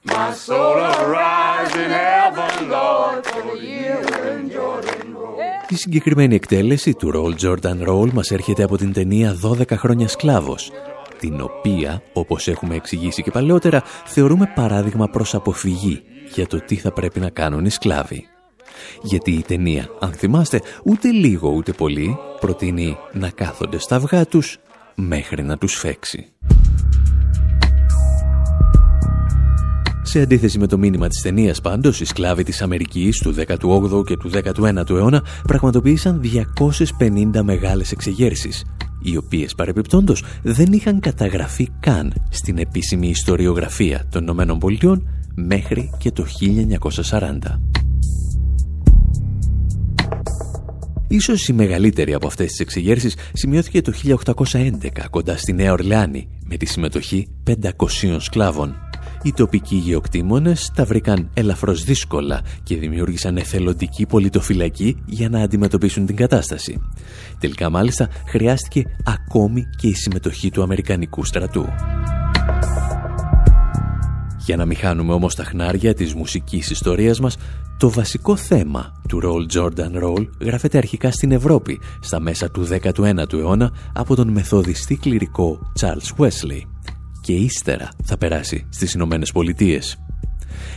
My 0.04 0.32
soul 0.32 0.76
arise 0.78 1.74
in 1.74 1.90
heaven, 1.90 2.70
Lord, 2.70 3.26
for 3.26 3.42
the 3.50 3.58
year 3.58 3.98
when 4.22 4.48
Jordan 4.48 5.14
roll. 5.14 5.38
Η 5.68 5.74
συγκεκριμένη 5.76 6.34
εκτέλεση 6.34 6.94
του 6.94 7.10
Roll 7.14 7.44
Jordan 7.44 7.88
Roll 7.88 8.12
μας 8.12 8.30
έρχεται 8.30 8.62
από 8.62 8.76
την 8.76 8.92
ταινία 8.92 9.36
12 9.42 9.76
χρόνια 9.76 10.08
σκλάβος 10.08 10.70
την 11.18 11.40
οποία, 11.40 12.02
όπως 12.12 12.48
έχουμε 12.48 12.74
εξηγήσει 12.74 13.22
και 13.22 13.30
παλαιότερα, 13.30 13.82
θεωρούμε 14.04 14.52
παράδειγμα 14.54 15.08
προς 15.08 15.34
αποφυγή 15.34 16.02
για 16.34 16.46
το 16.46 16.60
τι 16.60 16.76
θα 16.76 16.92
πρέπει 16.92 17.20
να 17.20 17.30
κάνουν 17.30 17.64
οι 17.64 17.70
σκλάβοι. 17.70 18.26
Γιατί 19.02 19.30
η 19.30 19.42
ταινία, 19.42 19.88
αν 20.00 20.12
θυμάστε, 20.12 20.60
ούτε 20.84 21.10
λίγο 21.10 21.50
ούτε 21.50 21.72
πολύ 21.72 22.16
προτείνει 22.40 22.96
να 23.12 23.30
κάθονται 23.30 23.78
στα 23.78 23.96
αυγά 23.96 24.26
τους 24.26 24.58
μέχρι 24.94 25.42
να 25.42 25.58
τους 25.58 25.74
φέξει. 25.74 26.32
Σε 30.02 30.20
αντίθεση 30.20 30.58
με 30.58 30.66
το 30.66 30.78
μήνυμα 30.78 31.08
της 31.08 31.22
ταινίας 31.22 31.60
πάντως, 31.60 32.00
οι 32.00 32.04
σκλάβοι 32.04 32.42
της 32.42 32.62
Αμερικής 32.62 33.18
του 33.18 33.34
18ου 33.34 34.04
και 34.06 34.16
του 34.16 34.30
19ου 34.30 34.90
αιώνα 34.90 35.24
πραγματοποίησαν 35.46 36.20
250 36.20 37.42
μεγάλες 37.42 37.92
εξεγέρσεις, 37.92 38.64
οι 39.02 39.16
οποίες 39.16 39.54
παρεπιπτόντως 39.54 40.24
δεν 40.42 40.72
είχαν 40.72 41.00
καταγραφεί 41.00 41.68
καν 41.80 42.12
στην 42.30 42.58
επίσημη 42.58 43.08
ιστοριογραφία 43.08 44.06
των 44.10 44.22
Ηνωμένων 44.22 44.58
Πολιτειών 44.58 45.08
μέχρι 45.34 45.90
και 45.98 46.10
το 46.10 46.26
1940. 47.10 47.38
Ίσως 51.08 51.48
η 51.48 51.52
μεγαλύτερη 51.52 52.14
από 52.14 52.26
αυτές 52.26 52.50
τις 52.50 52.60
εξεγέρσεις 52.60 53.16
σημειώθηκε 53.32 53.82
το 53.82 53.92
1811 54.04 54.88
κοντά 55.10 55.36
στη 55.36 55.52
Νέα 55.52 55.72
Ορλεάνη 55.72 56.28
με 56.44 56.56
τη 56.56 56.66
συμμετοχή 56.66 57.28
500 57.46 58.16
σκλάβων 58.18 58.87
οι 59.22 59.32
τοπικοί 59.32 59.76
γεωκτήμονες 59.76 60.70
τα 60.74 60.84
βρήκαν 60.84 61.30
ελαφρώς 61.34 61.84
δύσκολα 61.84 62.40
και 62.62 62.76
δημιούργησαν 62.76 63.36
εθελοντική 63.36 64.06
πολιτοφυλακή 64.06 64.96
για 65.06 65.28
να 65.28 65.40
αντιμετωπίσουν 65.40 66.06
την 66.06 66.16
κατάσταση. 66.16 66.80
Τελικά 67.38 67.70
μάλιστα 67.70 68.08
χρειάστηκε 68.26 68.84
ακόμη 69.04 69.64
και 69.76 69.88
η 69.88 69.94
συμμετοχή 69.94 70.50
του 70.50 70.62
Αμερικανικού 70.62 71.24
στρατού. 71.24 71.66
Για 74.44 74.56
να 74.56 74.64
μην 74.64 74.76
χάνουμε 74.76 75.12
όμως 75.12 75.34
τα 75.34 75.44
χνάρια 75.44 75.94
της 75.94 76.14
μουσικής 76.14 76.70
ιστορίας 76.70 77.20
μας, 77.20 77.36
το 77.78 77.90
βασικό 77.90 78.36
θέμα 78.36 78.92
του 79.08 79.20
Roll 79.24 79.58
Jordan 79.58 80.02
Roll 80.04 80.26
γράφεται 80.40 80.78
αρχικά 80.78 81.10
στην 81.10 81.32
Ευρώπη, 81.32 81.80
στα 82.00 82.20
μέσα 82.20 82.50
του 82.50 82.66
19ου 82.66 83.32
αιώνα, 83.32 83.72
από 83.92 84.14
τον 84.14 84.28
μεθοδιστή 84.28 84.96
κληρικό 84.96 85.72
Charles 85.80 86.24
Wesley 86.24 86.62
και 87.28 87.34
ύστερα 87.34 87.88
θα 88.04 88.18
περάσει 88.18 88.66
στις 88.70 88.92
Ηνωμένες 88.92 89.32
Πολιτείες. 89.32 89.98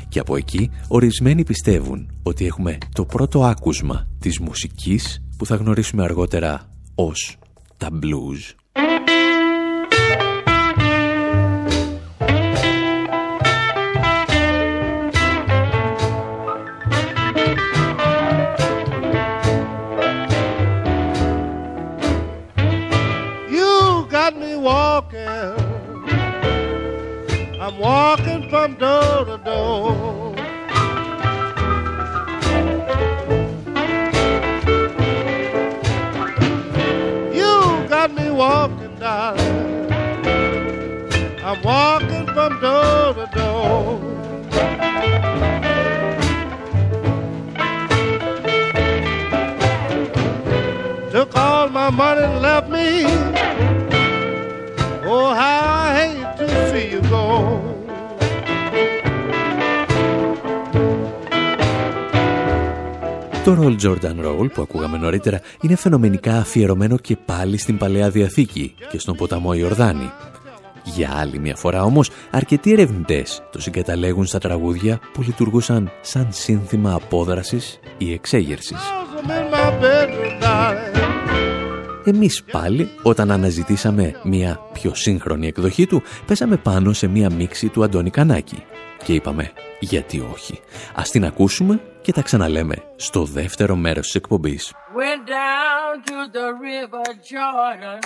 Και 0.09 0.19
από 0.19 0.35
εκεί 0.35 0.69
ορισμένοι 0.87 1.43
πιστεύουν 1.43 2.11
ότι 2.23 2.45
έχουμε 2.45 2.77
το 2.93 3.05
πρώτο 3.05 3.43
άκουσμα 3.43 4.07
της 4.19 4.39
μουσικής 4.39 5.23
που 5.37 5.45
θα 5.45 5.55
γνωρίσουμε 5.55 6.03
αργότερα 6.03 6.69
ως 6.95 7.37
τα 7.77 7.89
blues. 7.91 8.55
Το 63.62 63.67
Roll 63.67 63.86
Jordan 63.86 64.26
Roll 64.26 64.52
που 64.54 64.62
ακούγαμε 64.62 64.97
νωρίτερα 64.97 65.41
είναι 65.62 65.76
φαινομενικά 65.76 66.38
αφιερωμένο 66.38 66.97
και 66.97 67.17
πάλι 67.26 67.58
στην 67.58 67.78
Παλαιά 67.78 68.10
Διαθήκη 68.10 68.74
και 68.89 69.00
στον 69.00 69.15
ποταμό 69.15 69.54
Ιορδάνη. 69.54 70.12
Για 70.84 71.10
άλλη 71.13 71.39
μια 71.39 71.56
φορά 71.56 71.84
όμως, 71.84 72.10
αρκετοί 72.32 72.71
ερευνητές 72.71 73.43
το 73.52 73.62
συγκαταλέγουν 73.62 74.26
στα 74.26 74.39
τραγούδια 74.39 75.00
που 75.13 75.21
λειτουργούσαν 75.21 75.91
σαν 76.02 76.28
σύνθημα 76.30 76.93
απόδρασης 76.93 77.80
ή 77.97 78.13
εξέγερσης. 78.13 78.80
Εμείς 82.06 82.43
πάλι, 82.52 82.89
όταν 83.04 83.32
αναζητήσαμε 83.32 84.13
μια 84.24 84.60
πιο 84.74 84.95
σύγχρονη 84.95 85.47
εκδοχή 85.47 85.88
του, 85.88 86.02
πέσαμε 86.26 86.58
πάνω 86.58 86.93
σε 86.93 87.08
μια 87.08 87.30
μίξη 87.30 87.67
του 87.67 87.84
Αντώνη 87.84 88.10
Κανάκη. 88.10 88.63
Και 89.03 89.13
είπαμε, 89.13 89.51
γιατί 89.79 90.19
όχι. 90.33 90.61
Ας 90.95 91.09
την 91.09 91.25
ακούσουμε 91.25 91.81
και 92.01 92.11
τα 92.11 92.21
ξαναλέμε 92.21 92.75
στο 92.95 93.23
δεύτερο 93.23 93.75
μέρος 93.75 94.05
της 94.05 94.15
εκπομπής. 94.15 94.71
down 95.27 95.93
to 96.09 96.17
the 96.37 96.47
river 96.69 97.05
Jordan 97.31 98.01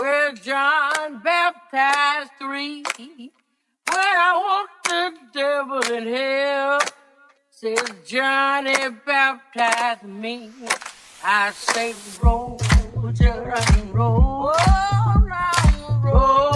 Where 0.00 0.32
John 0.48 1.06
baptized 1.30 2.32
three 2.40 2.76
When 3.94 4.14
I 4.28 4.32
walked 4.46 4.82
the 4.92 5.04
devil 5.40 5.82
in 5.96 6.04
hell 6.16 6.78
Says 7.60 7.86
Johnny 8.12 8.80
baptized 9.10 10.06
me 10.22 10.36
I 11.24 11.50
say 11.50 11.94
roll, 12.22 12.58
Jordan, 13.20 13.92
roll, 13.92 14.52
roll, 15.30 16.00
roll, 16.04 16.47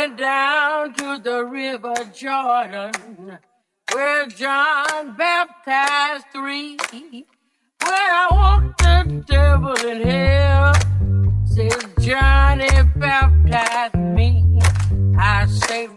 went 0.00 0.16
down 0.16 0.94
to 0.94 1.18
the 1.22 1.44
river 1.44 1.92
Jordan 2.14 2.92
where 3.92 4.26
John 4.28 5.14
baptized 5.14 6.24
three. 6.32 6.78
Where 7.82 8.10
I 8.22 8.28
walked 8.30 8.78
the 8.78 9.24
devil 9.26 9.76
in 9.86 10.00
hell, 10.08 10.72
says 11.44 11.84
Johnny 12.00 12.70
baptized 12.96 13.94
me. 13.96 14.58
I 15.18 15.44
say 15.44 15.88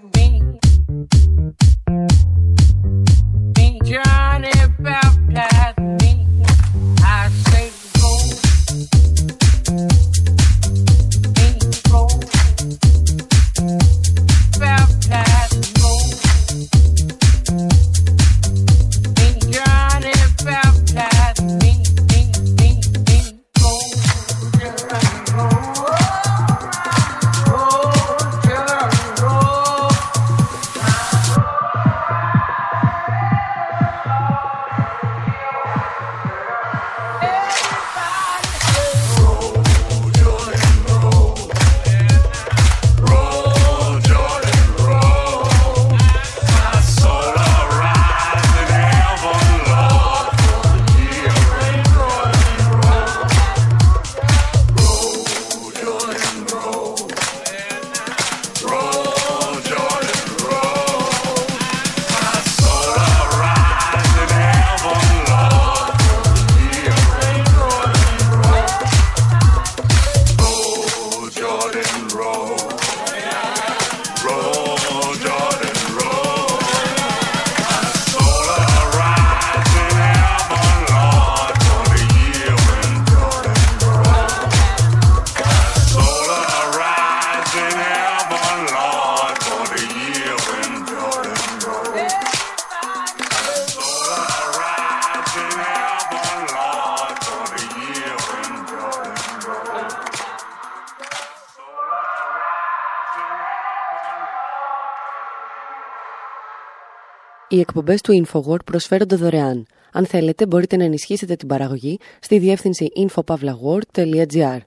Οι 107.53 107.59
εκπομπές 107.59 108.01
του 108.01 108.25
InfoWord 108.25 108.65
προσφέρονται 108.65 109.15
δωρεάν. 109.15 109.65
Αν 109.91 110.05
θέλετε, 110.05 110.45
μπορείτε 110.45 110.75
να 110.77 110.83
ενισχύσετε 110.83 111.35
την 111.35 111.47
παραγωγή 111.47 111.99
στη 112.19 112.39
διεύθυνση 112.39 112.87
infopavlagor.gr. 112.97 114.57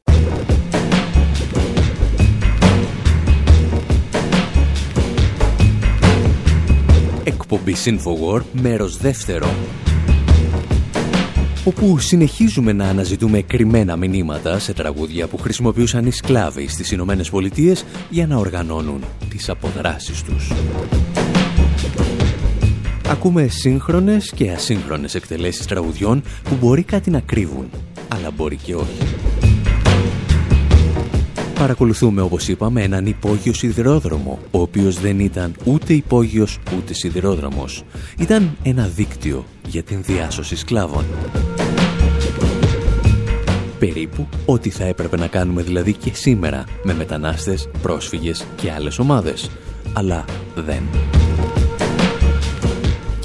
Εκπομπή 7.25 7.75
InfoWord, 7.85 8.45
μέρος 8.53 8.97
δεύτερο 8.97 9.55
όπου 11.65 11.99
συνεχίζουμε 11.99 12.73
να 12.73 12.89
αναζητούμε 12.89 13.41
κρυμμένα 13.43 13.97
μηνύματα 13.97 14.59
σε 14.59 14.73
τραγούδια 14.73 15.27
που 15.27 15.39
χρησιμοποιούσαν 15.39 16.07
οι 16.07 16.11
σκλάβοι 16.11 16.69
στις 16.69 16.91
Ηνωμένες 16.91 17.31
Πολιτείες 17.31 17.85
για 18.11 18.27
να 18.27 18.37
οργανώνουν 18.37 19.05
τις 19.29 19.49
αποδράσεις 19.49 20.23
τους. 20.23 20.53
Ακούμε 23.11 23.47
σύγχρονες 23.49 24.31
και 24.31 24.51
ασύγχρονες 24.51 25.15
εκτελέσεις 25.15 25.67
τραγουδιών 25.67 26.23
που 26.43 26.57
μπορεί 26.61 26.83
κάτι 26.83 27.11
να 27.11 27.21
κρύβουν, 27.21 27.71
αλλά 28.09 28.31
μπορεί 28.31 28.57
και 28.57 28.75
όχι. 28.75 28.99
Παρακολουθούμε, 31.55 32.23
όπως 32.23 32.49
είπαμε, 32.49 32.83
έναν 32.83 33.07
υπόγειο 33.07 33.53
σιδηρόδρομο, 33.53 34.39
ο 34.51 34.61
οποίος 34.61 35.01
δεν 35.01 35.19
ήταν 35.21 35.55
ούτε 35.65 35.93
υπόγειος 35.93 36.59
ούτε 36.77 36.95
σιδηρόδρομος. 36.95 37.85
Ήταν 38.19 38.57
ένα 38.63 38.87
δίκτυο 38.87 39.45
για 39.69 39.83
την 39.83 40.03
διάσωση 40.03 40.57
σκλάβων. 40.57 41.05
Περίπου 43.79 44.29
ό,τι 44.47 44.71
θα 44.71 44.85
έπρεπε 44.85 45.17
να 45.17 45.27
κάνουμε 45.27 45.63
δηλαδή 45.63 45.93
και 45.93 46.11
σήμερα 46.15 46.65
με 46.83 46.95
μετανάστες, 46.95 47.69
πρόσφυγες 47.83 48.47
και 48.57 48.73
άλλες 48.73 48.99
ομάδες. 48.99 49.51
Αλλά 49.93 50.25
δεν. 50.55 50.83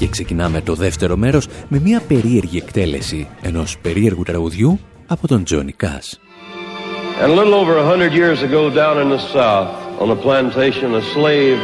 Και 0.02 0.08
ξεκινάμε 0.08 0.60
το 0.60 0.74
δεύτερο 0.74 1.16
μέρος 1.16 1.46
με 1.68 1.80
μια 1.80 2.02
περίεργη 2.08 2.56
εκτέλεση 2.56 3.28
ενός 3.42 3.78
περίεργου 3.78 4.22
τραγουδιού 4.22 4.78
από 5.06 5.28
τον 5.28 5.44
Τζόνι 5.44 5.72
Κάς. 5.72 6.20
And 7.20 7.30
a 7.30 7.34
little 7.34 7.54
over 7.54 7.76
a 7.76 7.86
hundred 7.92 8.12
years 8.12 8.42
ago 8.42 8.62
down 8.82 8.96
in 9.02 9.08
the 9.16 9.22
South, 9.36 9.70
on 10.02 10.08
a 10.10 10.18
plantation, 10.26 10.88
a 10.94 11.04
slave 11.14 11.58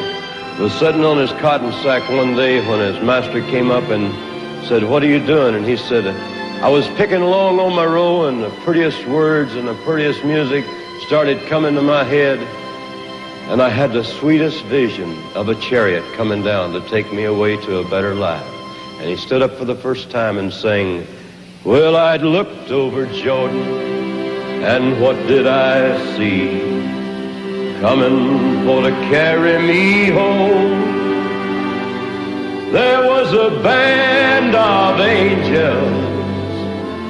was 0.63 0.73
sitting 0.83 1.05
on 1.13 1.17
his 1.25 1.33
cotton 1.43 1.73
sack 1.83 2.03
one 2.23 2.33
day 2.43 2.55
when 2.69 2.81
his 2.89 2.99
master 3.11 3.41
came 3.55 3.69
up 3.79 3.87
and 3.97 4.05
said, 4.69 4.83
what 4.91 5.01
are 5.05 5.13
you 5.15 5.23
doing? 5.35 5.53
And 5.59 5.65
he 5.73 5.77
said, 5.89 6.05
I 6.69 6.71
was 6.79 6.85
picking 7.01 7.23
along 7.29 7.53
on 7.65 7.73
my 7.83 7.89
row 7.99 8.15
and 8.29 8.37
the 8.47 8.53
prettiest 8.65 9.01
words 9.19 9.51
and 9.59 9.67
the 9.73 9.79
prettiest 9.87 10.21
music 10.35 10.65
started 11.07 11.37
coming 11.53 11.75
to 11.81 11.85
my 11.97 12.05
head. 12.17 12.39
And 13.49 13.63
I 13.63 13.71
had 13.71 13.95
the 13.95 14.05
sweetest 14.05 14.63
vision 14.67 15.17
of 15.35 15.49
a 15.49 15.55
chariot 15.55 16.05
coming 16.13 16.43
down 16.43 16.71
to 16.75 16.81
take 16.91 17.11
me 17.15 17.25
away 17.25 17.57
to 17.57 17.79
a 17.79 17.89
better 17.89 18.15
life. 18.15 18.47
And 19.01 19.09
he 19.09 19.17
stood 19.17 19.41
up 19.41 19.53
for 19.57 19.65
the 19.65 19.75
first 19.75 20.11
time 20.11 20.37
and 20.37 20.53
sang, 20.53 21.07
Well, 21.65 21.97
I'd 21.97 22.21
looked 22.21 22.71
over 22.71 23.07
Jordan, 23.07 23.63
and 24.63 25.01
what 25.01 25.17
did 25.27 25.47
I 25.47 25.97
see? 26.19 26.61
Coming 27.81 28.67
for 28.67 28.83
to 28.83 28.91
carry 29.09 29.67
me 29.67 30.11
home. 30.11 30.83
There 32.71 33.09
was 33.09 33.33
a 33.33 33.63
band 33.63 34.55
of 34.55 35.01
angels 35.01 36.07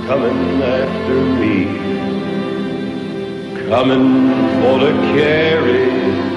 coming 0.06 0.62
after 0.62 1.14
me 1.40 1.88
coming 3.68 4.28
for 4.62 4.78
to 4.78 4.92
carry 5.12 6.27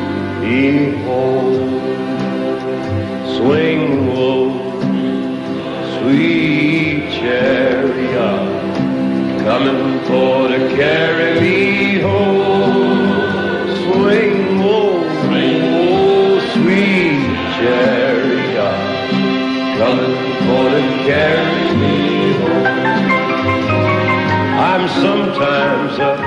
sometimes 25.42 26.00
up 26.00 26.20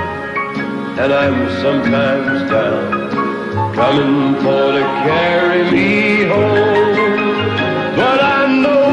and 0.99 1.13
I'm 1.13 1.51
sometimes 1.61 2.51
down, 2.51 3.04
coming 3.81 4.35
for 4.43 4.65
to 4.77 4.85
carry 5.07 5.63
me 5.73 5.91
home. 6.33 7.27
But 7.99 8.19
I 8.37 8.41
know 8.63 8.85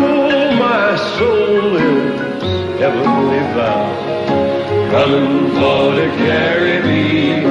my 0.66 0.88
soul 1.16 1.76
is 1.90 2.14
heavenly 2.82 3.44
bound, 3.56 3.98
coming 4.94 5.32
for 5.58 5.84
to 5.98 6.08
carry 6.26 6.76
me 6.88 7.04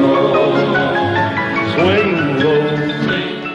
home. 0.02 0.74
Swing 1.74 2.14
low. 2.42 2.78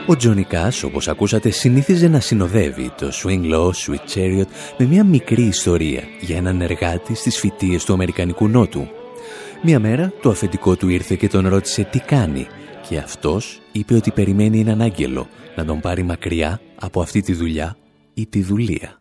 Ο 0.07 0.15
Τζόνι 0.15 0.43
Κάς, 0.43 0.83
όπως 0.83 1.07
ακούσατε, 1.07 1.49
συνήθιζε 1.49 2.07
να 2.07 2.19
συνοδεύει 2.19 2.91
το 2.97 3.11
Swing 3.23 3.53
Low 3.53 3.65
Sweet 3.65 4.15
Chariot 4.15 4.47
με 4.77 4.85
μια 4.85 5.03
μικρή 5.03 5.43
ιστορία 5.43 6.01
για 6.19 6.37
έναν 6.37 6.61
εργάτη 6.61 7.15
στις 7.15 7.39
φυτίες 7.39 7.83
του 7.83 7.93
Αμερικανικού 7.93 8.47
Νότου 8.47 8.87
Μία 9.61 9.79
μέρα 9.79 10.11
το 10.21 10.29
αφεντικό 10.29 10.75
του 10.75 10.89
ήρθε 10.89 11.15
και 11.15 11.27
τον 11.27 11.47
ρώτησε 11.47 11.83
τι 11.83 11.99
κάνει 11.99 12.47
και 12.87 12.97
αυτός 12.97 13.61
είπε 13.71 13.95
ότι 13.95 14.11
περιμένει 14.11 14.59
έναν 14.59 14.81
άγγελο 14.81 15.27
να 15.55 15.65
τον 15.65 15.79
πάρει 15.79 16.03
μακριά 16.03 16.61
από 16.75 17.01
αυτή 17.01 17.21
τη 17.21 17.33
δουλειά 17.33 17.77
ή 18.13 18.25
τη 18.25 18.41
δουλεία. 18.41 18.99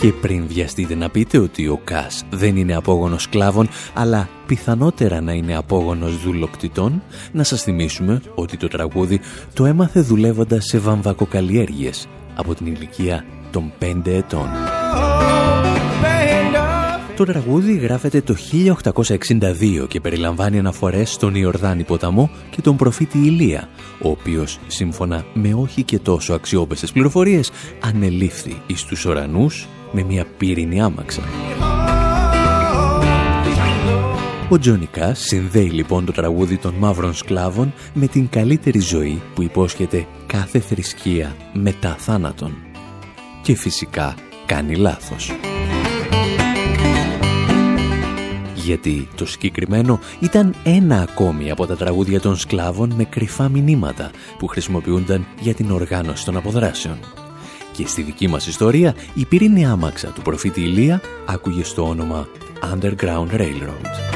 Και 0.00 0.12
πριν 0.12 0.46
βιαστείτε 0.46 0.94
να 0.94 1.08
πείτε 1.08 1.38
ότι 1.38 1.68
ο 1.68 1.80
Κάς 1.84 2.24
δεν 2.30 2.56
είναι 2.56 2.74
απόγονος 2.74 3.22
σκλάβων, 3.22 3.68
αλλά 3.94 4.28
πιθανότερα 4.46 5.20
να 5.20 5.32
είναι 5.32 5.56
απόγονος 5.56 6.22
δουλοκτητών, 6.22 7.02
να 7.32 7.42
σας 7.42 7.62
θυμίσουμε 7.62 8.22
ότι 8.34 8.56
το 8.56 8.68
τραγούδι 8.68 9.20
το 9.54 9.64
έμαθε 9.64 10.00
δουλεύοντας 10.00 10.64
σε 10.64 10.78
βαμβακοκαλλιέργειες 10.78 12.08
από 12.34 12.54
την 12.54 12.66
ηλικία 12.66 13.24
των 13.50 13.72
5 13.78 14.10
ετών. 14.10 14.48
Το 17.16 17.24
τραγούδι 17.24 17.76
γράφεται 17.76 18.20
το 18.20 18.34
1862 18.34 19.86
και 19.88 20.00
περιλαμβάνει 20.00 20.58
αναφορές 20.58 21.12
στον 21.12 21.34
Ιορδάνη 21.34 21.84
ποταμό 21.84 22.30
και 22.50 22.60
τον 22.60 22.76
προφήτη 22.76 23.18
Ηλία, 23.18 23.68
ο 24.02 24.08
οποίος, 24.08 24.58
σύμφωνα 24.66 25.24
με 25.34 25.54
όχι 25.54 25.82
και 25.82 25.98
τόσο 25.98 26.32
αξιόπιστες 26.32 26.92
πληροφορίες, 26.92 27.50
ανελήφθη 27.80 28.62
εις 28.66 28.84
τους 28.84 29.04
ορανούς 29.04 29.68
με 29.92 30.02
μια 30.02 30.26
πύρινη 30.38 30.80
άμαξα. 30.80 31.22
Ο 34.52 34.58
Τζονικά 34.58 35.14
συνδέει 35.14 35.70
λοιπόν 35.70 36.04
το 36.04 36.12
τραγούδι 36.12 36.56
των 36.56 36.74
μαύρων 36.74 37.14
σκλάβων 37.14 37.72
με 37.94 38.06
την 38.06 38.28
καλύτερη 38.28 38.78
ζωή 38.78 39.22
που 39.34 39.42
υπόσχεται 39.42 40.06
κάθε 40.26 40.58
θρησκεία 40.58 41.36
μετά 41.52 41.94
θάνατον. 41.98 42.54
Και 43.42 43.56
φυσικά 43.56 44.14
κάνει 44.46 44.74
λάθος. 44.74 45.32
Γιατί 48.54 49.08
το 49.16 49.26
συγκεκριμένο 49.26 50.00
ήταν 50.20 50.54
ένα 50.64 51.00
ακόμη 51.00 51.50
από 51.50 51.66
τα 51.66 51.76
τραγούδια 51.76 52.20
των 52.20 52.36
σκλάβων 52.36 52.92
με 52.96 53.04
κρυφά 53.04 53.48
μηνύματα 53.48 54.10
που 54.38 54.46
χρησιμοποιούνταν 54.46 55.26
για 55.40 55.54
την 55.54 55.70
οργάνωση 55.70 56.24
των 56.24 56.36
αποδράσεων. 56.36 56.98
Και 57.72 57.86
στη 57.86 58.02
δική 58.02 58.28
μας 58.28 58.46
ιστορία 58.46 58.94
η 59.14 59.24
πυρήνη 59.24 59.66
άμαξα 59.66 60.08
του 60.08 60.22
προφήτη 60.22 60.60
Ηλία 60.60 61.00
άκουγε 61.26 61.64
στο 61.64 61.88
όνομα 61.88 62.28
Underground 62.74 63.30
Railroad. 63.32 64.10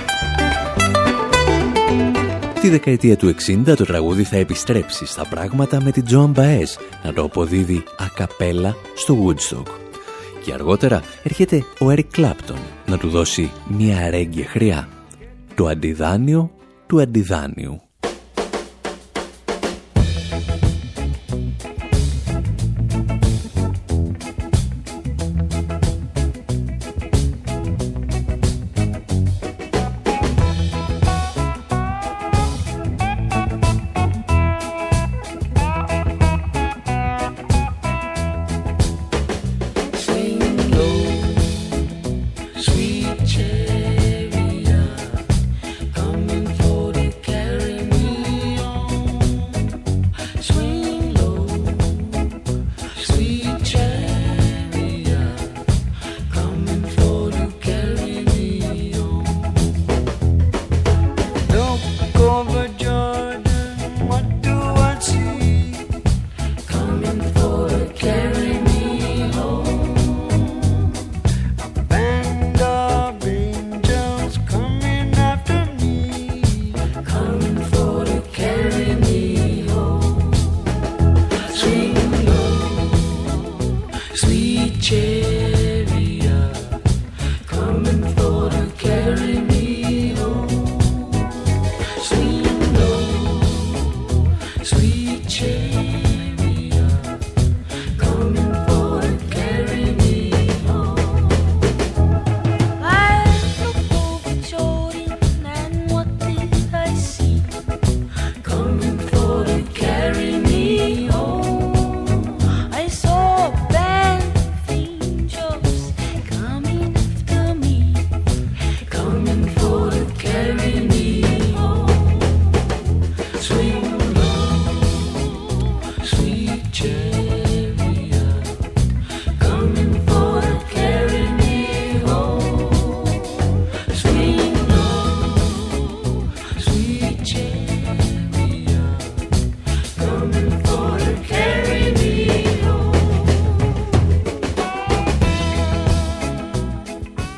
Τη 2.65 2.71
δεκαετία 2.71 3.17
του 3.17 3.35
60 3.67 3.75
το 3.77 3.85
τραγούδι 3.85 4.23
θα 4.23 4.37
επιστρέψει 4.37 5.07
στα 5.07 5.27
πράγματα 5.27 5.83
με 5.83 5.91
την 5.91 6.05
Τζοαν 6.05 6.31
Μπαέζ 6.31 6.75
να 7.05 7.13
το 7.13 7.23
αποδίδει 7.23 7.85
ακαπέλα 7.99 8.75
στο 8.95 9.17
Woodstock. 9.25 9.67
Και 10.45 10.53
αργότερα 10.53 11.03
έρχεται 11.23 11.65
ο 11.81 11.91
Eric 11.91 12.07
Κλάπτον 12.11 12.59
να 12.87 12.99
του 12.99 13.09
δώσει 13.09 13.51
μια 13.69 13.99
αρέγγια 13.99 14.47
χρειά. 14.47 14.89
Το 15.55 15.67
αντιδάνειο 15.67 16.51
του 16.87 17.01
αντιδάνειου. 17.01 17.81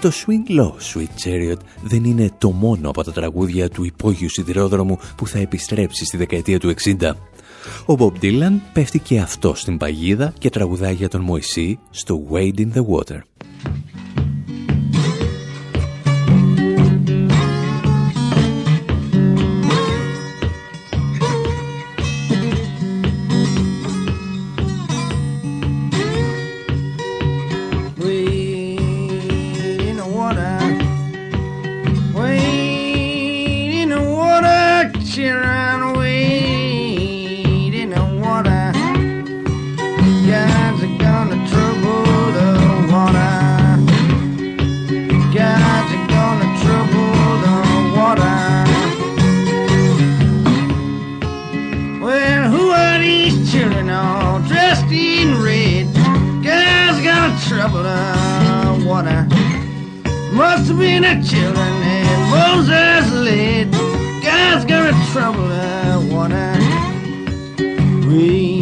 Το 0.06 0.12
Swing 0.26 0.50
Low 0.50 0.72
Sweet 0.92 1.28
Chariot 1.28 1.58
δεν 1.82 2.04
είναι 2.04 2.30
το 2.38 2.50
μόνο 2.50 2.88
από 2.88 3.04
τα 3.04 3.12
τραγούδια 3.12 3.68
του 3.68 3.84
υπόγειου 3.84 4.30
σιδηρόδρομου 4.30 4.98
που 5.16 5.26
θα 5.26 5.38
επιστρέψει 5.38 6.04
στη 6.04 6.16
δεκαετία 6.16 6.58
του 6.58 6.74
60. 6.82 7.12
Ο 7.86 7.94
Bob 7.98 8.22
Dylan 8.22 8.52
πέφτει 8.72 8.98
και 8.98 9.18
αυτός 9.18 9.60
στην 9.60 9.76
παγίδα 9.76 10.32
και 10.38 10.50
τραγουδάει 10.50 10.94
για 10.94 11.08
τον 11.08 11.20
Μωυσή 11.20 11.78
στο 11.90 12.22
Wade 12.30 12.58
in 12.58 12.72
the 12.74 12.84
Water. 12.86 13.20
16 54.88 55.42
red. 55.42 55.86
Girls 56.44 57.02
got 57.02 57.42
trouble 57.48 57.82
uh, 57.84 58.84
water. 58.84 59.26
Must 60.32 60.68
have 60.68 60.78
been 60.78 61.02
her 61.02 61.20
children 61.24 61.58
and 61.82 62.30
Moses 62.30 63.12
led. 63.12 63.72
Girls 64.22 64.64
got 64.64 64.94
trouble 65.12 65.50
uh, 65.50 66.06
water. 66.08 66.54
Rain. 68.08 68.55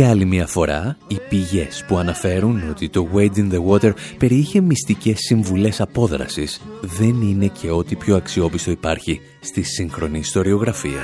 Για 0.00 0.08
άλλη 0.08 0.24
μια 0.24 0.46
φορά, 0.46 0.96
οι 1.06 1.16
πηγές 1.28 1.84
που 1.88 1.96
αναφέρουν 1.96 2.68
ότι 2.70 2.88
το 2.88 3.08
Wade 3.14 3.36
in 3.36 3.52
the 3.52 3.64
Water 3.68 3.92
περιείχε 4.18 4.60
μυστικές 4.60 5.18
συμβουλές 5.20 5.80
απόδρασης 5.80 6.60
δεν 6.80 7.20
είναι 7.22 7.46
και 7.46 7.70
ό,τι 7.70 7.96
πιο 7.96 8.16
αξιόπιστο 8.16 8.70
υπάρχει 8.70 9.20
στη 9.40 9.62
σύγχρονη 9.62 10.18
ιστοριογραφία. 10.18 11.00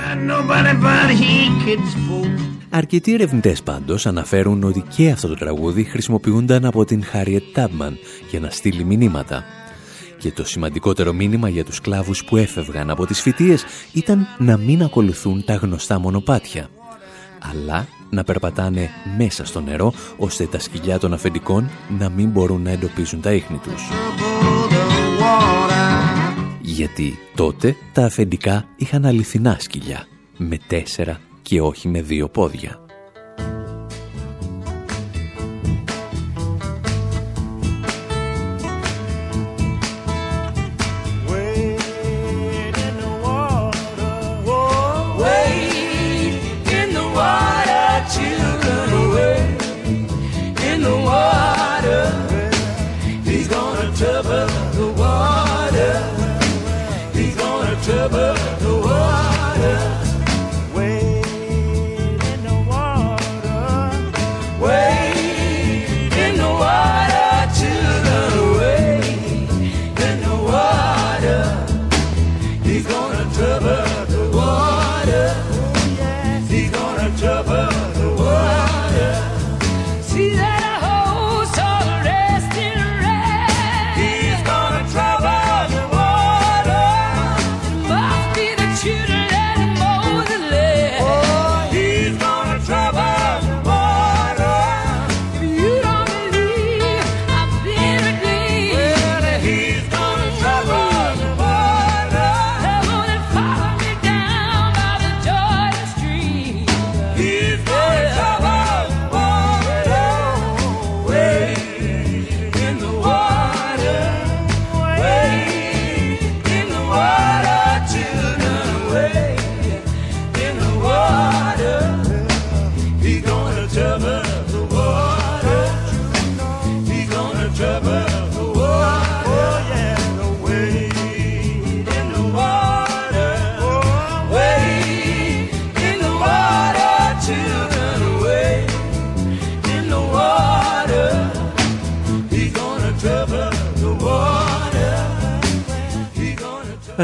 Αρκετοί 2.69 3.13
ερευνητές 3.13 3.63
πάντως 3.63 4.05
αναφέρουν 4.05 4.63
ότι 4.63 4.83
και 4.95 5.09
αυτό 5.09 5.27
το 5.27 5.35
τραγούδι 5.35 5.83
χρησιμοποιούνταν 5.83 6.65
από 6.65 6.85
την 6.85 7.03
Harriet 7.13 7.55
Tubman 7.55 7.93
για 8.29 8.39
να 8.39 8.49
στείλει 8.49 8.83
μηνύματα. 8.83 9.43
Και 10.17 10.31
το 10.31 10.45
σημαντικότερο 10.45 11.13
μήνυμα 11.13 11.49
για 11.49 11.65
τους 11.65 11.81
κλάβους 11.81 12.25
που 12.25 12.37
έφευγαν 12.37 12.89
από 12.89 13.05
τις 13.05 13.21
φοιτίες 13.21 13.65
ήταν 13.93 14.27
να 14.37 14.57
μην 14.57 14.83
ακολουθούν 14.83 15.43
τα 15.45 15.53
γνωστά 15.53 15.99
μονοπάτια 15.99 16.69
αλλά 17.51 17.87
να 18.09 18.23
περπατάνε 18.23 18.89
μέσα 19.17 19.45
στο 19.45 19.61
νερό 19.61 19.93
ώστε 20.17 20.45
τα 20.45 20.59
σκυλιά 20.59 20.99
των 20.99 21.13
αφεντικών 21.13 21.69
να 21.99 22.09
μην 22.09 22.29
μπορούν 22.29 22.61
να 22.61 22.71
εντοπίζουν 22.71 23.21
τα 23.21 23.33
ίχνη 23.33 23.57
τους. 23.57 23.89
Γιατί 26.61 27.19
τότε 27.35 27.75
τα 27.93 28.05
αφεντικά 28.05 28.67
είχαν 28.75 29.05
αληθινά 29.05 29.57
σκυλιά 29.59 30.07
με 30.37 30.57
τέσσερα 30.67 31.19
και 31.41 31.61
όχι 31.61 31.87
με 31.87 32.01
δύο 32.01 32.29
πόδια. 32.29 32.86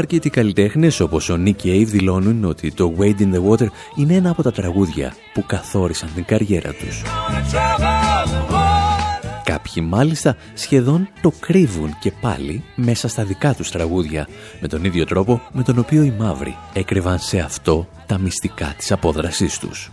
Αρκετοί 0.04 0.30
καλλιτέχνες 0.30 1.00
όπως 1.00 1.28
ο 1.28 1.42
Nick 1.44 1.66
Cave 1.66 1.86
δηλώνουν 1.86 2.44
ότι 2.44 2.72
το 2.72 2.94
Wade 2.98 3.20
in 3.20 3.34
the 3.34 3.50
Water 3.50 3.66
είναι 3.96 4.14
ένα 4.14 4.30
από 4.30 4.42
τα 4.42 4.52
τραγούδια 4.52 5.14
που 5.34 5.44
καθόρισαν 5.46 6.10
την 6.14 6.24
καριέρα 6.24 6.72
τους. 6.72 7.02
Κάποιοι 9.44 9.84
μάλιστα 9.88 10.36
σχεδόν 10.54 11.08
το 11.20 11.32
κρύβουν 11.40 11.96
και 12.00 12.12
πάλι 12.20 12.62
μέσα 12.74 13.08
στα 13.08 13.24
δικά 13.24 13.54
τους 13.54 13.70
τραγούδια, 13.70 14.28
με 14.60 14.68
τον 14.68 14.84
ίδιο 14.84 15.04
τρόπο 15.04 15.42
με 15.52 15.62
τον 15.62 15.78
οποίο 15.78 16.02
οι 16.02 16.14
μαύροι 16.18 16.56
έκρυβαν 16.72 17.18
σε 17.18 17.38
αυτό 17.38 17.88
τα 18.06 18.18
μυστικά 18.18 18.74
της 18.76 18.92
απόδρασής 18.92 19.58
τους. 19.58 19.92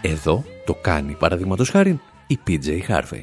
Εδώ 0.00 0.44
το 0.66 0.74
κάνει 0.74 1.16
παραδείγματος 1.18 1.70
χάρη 1.70 2.00
η 2.26 2.38
PJ 2.46 2.80
Harvey. 2.88 3.22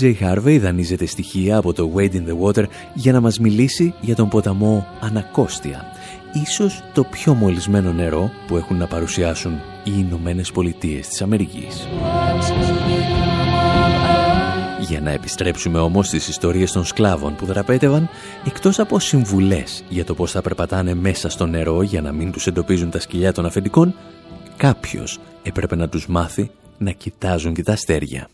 Jay 0.00 0.14
Harvey 0.20 0.58
δανείζεται 0.60 1.06
στοιχεία 1.06 1.56
από 1.56 1.72
το 1.72 1.92
Wade 1.96 2.12
in 2.12 2.26
the 2.28 2.38
Water 2.42 2.64
για 2.94 3.12
να 3.12 3.20
μας 3.20 3.38
μιλήσει 3.38 3.94
για 4.00 4.14
τον 4.14 4.28
ποταμό 4.28 4.86
Ανακόστια. 5.00 5.84
Ίσως 6.32 6.82
το 6.94 7.04
πιο 7.04 7.34
μολυσμένο 7.34 7.92
νερό 7.92 8.30
που 8.46 8.56
έχουν 8.56 8.76
να 8.76 8.86
παρουσιάσουν 8.86 9.52
οι 9.84 9.92
Ηνωμένες 9.98 10.52
Πολιτείες 10.52 11.08
της 11.08 11.22
Αμερικής. 11.22 11.88
Για 14.88 15.00
να 15.00 15.10
επιστρέψουμε 15.10 15.78
όμως 15.78 16.06
στις 16.06 16.28
ιστορίες 16.28 16.72
των 16.72 16.84
σκλάβων 16.84 17.36
που 17.36 17.46
δραπέτευαν, 17.46 18.08
εκτός 18.46 18.78
από 18.78 18.98
συμβουλές 18.98 19.84
για 19.88 20.04
το 20.04 20.14
πώς 20.14 20.30
θα 20.30 20.42
περπατάνε 20.42 20.94
μέσα 20.94 21.28
στο 21.28 21.46
νερό 21.46 21.82
για 21.82 22.00
να 22.00 22.12
μην 22.12 22.32
τους 22.32 22.46
εντοπίζουν 22.46 22.90
τα 22.90 23.00
σκυλιά 23.00 23.32
των 23.32 23.46
αφεντικών, 23.46 23.94
κάποιος 24.56 25.18
έπρεπε 25.42 25.76
να 25.76 25.88
τους 25.88 26.06
μάθει 26.06 26.50
να 26.78 26.90
κοιτάζουν 26.90 27.54
και 27.54 27.62
τα 27.62 27.72
αστέρια. 27.72 28.28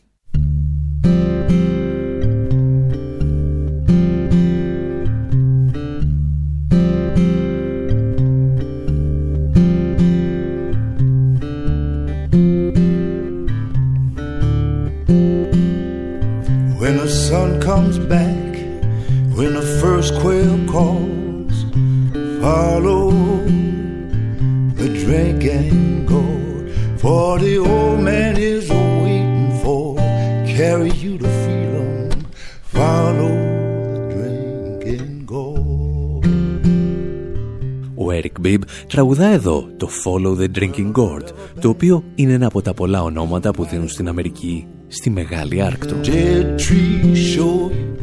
Τραγουδά 38.88 39.26
εδώ 39.26 39.68
το 39.76 39.88
Follow 40.04 40.40
the 40.40 40.58
Drinking 40.58 40.92
Gourd, 40.92 41.28
το 41.60 41.68
οποίο 41.68 42.04
είναι 42.14 42.32
ένα 42.32 42.46
από 42.46 42.62
τα 42.62 42.74
πολλά 42.74 43.02
ονόματα 43.02 43.50
που 43.50 43.64
δίνουν 43.64 43.88
στην 43.88 44.08
Αμερική 44.08 44.66
στη 44.88 45.10
Μεγάλη 45.10 45.62
Άρκτο. 45.62 45.94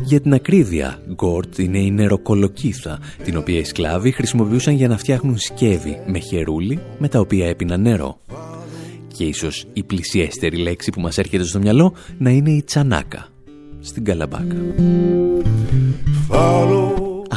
Για 0.06 0.22
την 0.22 0.34
ακρίβεια, 0.34 1.02
γκόρτ 1.14 1.58
είναι 1.58 1.80
η 1.80 1.92
νεροκολοκύθα, 1.92 3.00
την 3.24 3.38
οποία 3.38 3.60
οι 3.60 3.64
σκλάβοι 3.64 4.12
χρησιμοποιούσαν 4.12 4.74
για 4.74 4.88
να 4.88 4.98
φτιάχνουν 4.98 5.38
σκεύη 5.38 6.00
με 6.08 6.20
χερούλι 6.20 6.80
με 6.98 7.08
τα 7.08 7.20
οποία 7.20 7.48
έπιναν 7.48 7.82
νερό. 7.82 8.20
Και 9.08 9.24
ίσως 9.24 9.66
η 9.74 9.84
πλησιέστερη 9.84 10.58
λέξη 10.58 10.92
που 10.92 11.02
μας 11.02 11.18
έρχεται 11.18 11.44
στο 11.44 11.60
μυαλό 11.60 11.94
να 12.18 12.30
είναι 12.30 12.52
η 12.52 12.64
τσανάκα 12.64 13.28
στην 13.80 14.04
Καλαμπάκα. 14.04 14.56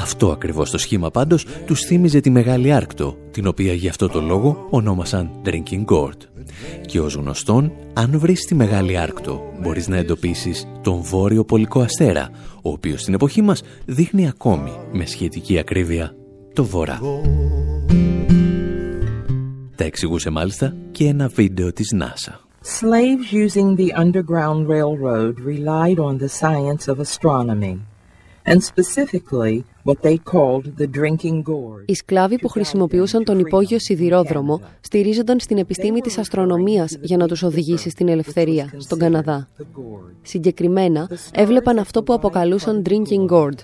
Αυτό 0.02 0.30
ακριβώς 0.30 0.70
το 0.70 0.78
σχήμα 0.78 1.10
πάντως 1.10 1.46
τους 1.66 1.80
θύμιζε 1.80 2.20
τη 2.20 2.30
Μεγάλη 2.30 2.72
Άρκτο, 2.72 3.16
την 3.30 3.46
οποία 3.46 3.72
γι' 3.72 3.88
αυτό 3.88 4.08
το 4.08 4.20
λόγο 4.20 4.66
ονόμασαν 4.70 5.30
Drinking 5.44 5.84
Gourd. 5.84 6.18
Και 6.86 7.00
ως 7.00 7.14
γνωστόν, 7.14 7.72
αν 7.92 8.18
βρεις 8.18 8.44
τη 8.44 8.54
Μεγάλη 8.54 8.96
Άρκτο, 8.98 9.40
μπορείς 9.60 9.88
να 9.88 9.96
εντοπίσεις 9.96 10.68
τον 10.82 11.02
Βόρειο 11.02 11.44
Πολικό 11.44 11.80
Αστέρα, 11.80 12.30
ο 12.62 12.70
οποίος 12.70 13.00
στην 13.00 13.14
εποχή 13.14 13.42
μας 13.42 13.62
δείχνει 13.84 14.28
ακόμη 14.28 14.72
με 14.92 15.06
σχετική 15.06 15.58
ακρίβεια 15.58 16.14
το 16.52 16.64
Βορρά. 16.64 17.00
Τα 19.76 19.84
εξηγούσε 19.84 20.30
μάλιστα 20.30 20.76
και 20.90 21.06
ένα 21.06 21.28
βίντεο 21.28 21.72
της 21.72 21.94
NASA. 21.94 22.32
Slaves 22.80 23.32
using 23.32 23.76
the 23.76 23.92
Underground 24.02 24.66
Railroad 24.68 25.34
relied 25.52 25.98
on 25.98 26.18
the 26.18 26.28
science 26.28 26.88
of 26.88 26.98
astronomy. 26.98 27.95
And 28.48 28.60
specifically 28.62 29.64
what 29.82 29.98
they 30.02 30.16
called 30.32 30.64
the 30.78 30.86
drinking 30.86 31.42
gourd. 31.42 31.84
Οι 31.86 31.94
σκλάβοι 31.94 32.38
που 32.38 32.48
χρησιμοποιούσαν 32.48 33.24
τον 33.24 33.38
υπόγειο 33.38 33.78
σιδηρόδρομο 33.78 34.60
στηρίζονταν 34.80 35.40
στην 35.40 35.58
επιστήμη 35.58 36.00
της 36.00 36.18
αστρονομίας 36.18 36.96
για 37.00 37.16
να 37.16 37.26
τους 37.26 37.42
οδηγήσει 37.42 37.90
στην 37.90 38.08
ελευθερία, 38.08 38.72
στον 38.76 38.98
Καναδά. 38.98 39.48
Συγκεκριμένα, 40.22 41.10
έβλεπαν 41.32 41.78
αυτό 41.78 42.02
που 42.02 42.12
αποκαλούσαν 42.12 42.82
drinking 42.88 43.26
gourd, 43.30 43.58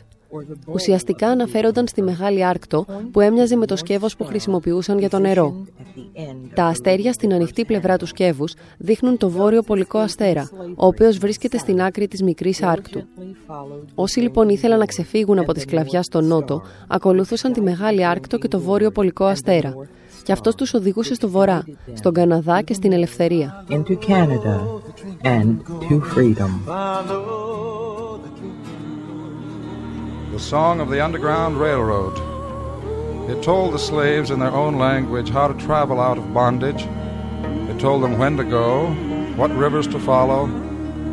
Ουσιαστικά 0.66 1.28
αναφέρονταν 1.28 1.88
στη 1.88 2.02
Μεγάλη 2.02 2.44
Άρκτο 2.44 2.86
που 3.10 3.20
έμοιαζε 3.20 3.56
με 3.56 3.66
το 3.66 3.76
σκεύος 3.76 4.16
που 4.16 4.24
χρησιμοποιούσαν 4.24 4.98
για 4.98 5.08
το 5.08 5.18
νερό. 5.18 5.66
Τα 6.54 6.64
αστέρια 6.64 7.12
στην 7.12 7.32
ανοιχτή 7.32 7.64
πλευρά 7.64 7.96
του 7.96 8.06
σκεύους 8.06 8.54
δείχνουν 8.78 9.16
το 9.16 9.30
βόρειο 9.30 9.62
πολικό 9.62 9.98
αστέρα, 9.98 10.48
ο 10.76 10.86
οποίος 10.86 11.18
βρίσκεται 11.18 11.58
στην 11.58 11.82
άκρη 11.82 12.08
της 12.08 12.22
Μικρής 12.22 12.62
Άρκτου. 12.62 13.02
Όσοι 13.94 14.20
λοιπόν 14.20 14.48
ήθελαν 14.48 14.78
να 14.78 14.84
ξεφύγουν 14.84 15.38
από 15.38 15.52
τη 15.52 15.60
σκλαβιά 15.60 16.02
στο 16.02 16.20
νότο, 16.20 16.62
ακολουθούσαν 16.88 17.52
τη 17.52 17.60
Μεγάλη 17.60 18.06
Άρκτο 18.06 18.38
και 18.38 18.48
το 18.48 18.60
βόρειο 18.60 18.90
πολικό 18.90 19.24
αστέρα. 19.24 19.74
Και 20.22 20.32
αυτός 20.32 20.54
τους 20.54 20.74
οδηγούσε 20.74 21.14
στο 21.14 21.28
βορρά, 21.28 21.64
στον 21.94 22.12
Καναδά 22.12 22.62
και 22.62 22.74
στην 22.74 22.92
ελευθερία. 22.92 23.64
The 30.32 30.40
song 30.40 30.80
of 30.80 30.88
the 30.88 31.04
Underground 31.04 31.60
Railroad. 31.60 32.16
It 33.30 33.42
told 33.42 33.74
the 33.74 33.78
slaves 33.78 34.30
in 34.30 34.38
their 34.38 34.50
own 34.50 34.78
language 34.78 35.28
how 35.28 35.46
to 35.46 35.66
travel 35.66 36.00
out 36.00 36.16
of 36.16 36.32
bondage. 36.32 36.86
It 37.68 37.78
told 37.78 38.02
them 38.02 38.16
when 38.16 38.38
to 38.38 38.44
go, 38.44 38.86
what 39.36 39.54
rivers 39.54 39.86
to 39.88 39.98
follow, 39.98 40.46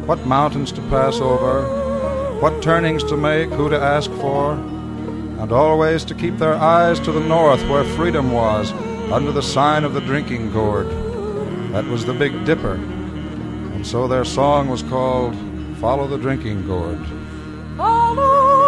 what 0.06 0.26
mountains 0.26 0.72
to 0.72 0.82
pass 0.84 1.20
over, 1.20 2.40
what 2.40 2.64
turnings 2.64 3.04
to 3.10 3.18
make, 3.18 3.50
who 3.50 3.70
to 3.70 3.78
ask 3.78 4.10
for, 4.22 4.54
and 4.54 5.52
always 5.52 6.06
to 6.06 6.16
keep 6.16 6.38
their 6.38 6.56
eyes 6.56 6.98
to 7.02 7.12
the 7.12 7.20
north 7.20 7.62
where 7.68 7.84
freedom 7.84 8.32
was, 8.32 8.72
under 9.12 9.34
the 9.34 9.44
sign 9.44 9.84
of 9.84 9.94
the 9.94 10.02
drinking 10.02 10.50
gourd. 10.54 10.88
That 11.74 11.84
was 11.84 12.06
the 12.06 12.14
Big 12.14 12.46
Dipper. 12.46 12.76
And 12.76 13.86
so 13.86 14.08
their 14.08 14.24
song 14.24 14.70
was 14.70 14.82
called 14.82 15.36
Follow 15.82 16.08
the 16.08 16.18
Drinking 16.18 16.66
Gourd. 16.66 17.06
Follow 17.76 18.59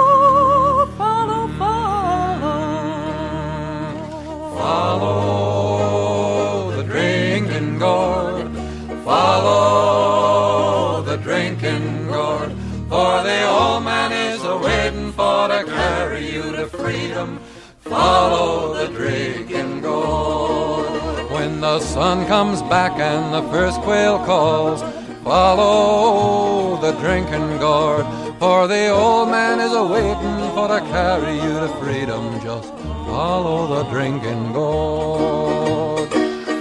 the 21.72 21.80
sun 21.80 22.26
comes 22.28 22.62
back 22.64 23.00
and 23.00 23.34
the 23.34 23.44
first 23.50 23.80
quail 23.82 24.18
calls, 24.26 24.82
follow 25.24 26.76
the 26.82 26.92
drinking 27.00 27.60
gourd, 27.60 28.06
for 28.40 28.68
the 28.68 28.90
old 28.90 29.30
man 29.30 29.62
is 29.62 29.72
a 29.72 29.86
waiting 29.86 30.40
for 30.54 30.68
to 30.68 30.82
carry 30.92 31.36
you 31.36 31.54
to 31.64 31.70
freedom. 31.80 32.24
Just 32.42 32.74
Follow 33.08 33.68
the 33.74 33.84
drinking 33.90 34.52
gourd. 34.52 36.10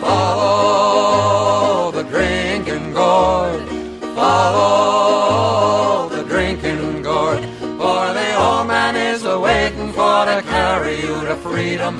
Follow 0.01 1.91
the 1.91 2.05
drinking 2.05 2.93
gourd. 2.93 3.69
Follow 4.15 6.09
the 6.09 6.23
drinking 6.23 7.03
gourd. 7.03 7.41
For 7.83 8.13
the 8.19 8.35
old 8.37 8.69
man 8.69 8.95
is 8.95 9.25
a 9.25 9.41
waiting 9.41 9.93
for 9.93 10.25
to 10.31 10.41
carry 10.47 11.01
you 11.01 11.25
to 11.25 11.35
freedom. 11.37 11.99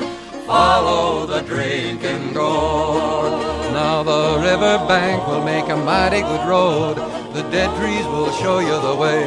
Follow 0.51 1.27
the 1.27 1.43
drinking 1.43 2.33
gourd. 2.33 3.31
Now 3.73 4.03
the 4.03 4.41
river 4.43 4.85
bank 4.89 5.25
will 5.29 5.45
make 5.45 5.69
a 5.69 5.77
mighty 5.77 6.23
good 6.23 6.45
road. 6.45 6.97
The 7.35 7.43
dead 7.53 7.71
trees 7.79 8.05
will 8.07 8.33
show 8.33 8.59
you 8.59 8.77
the 8.89 8.97
way. 8.97 9.23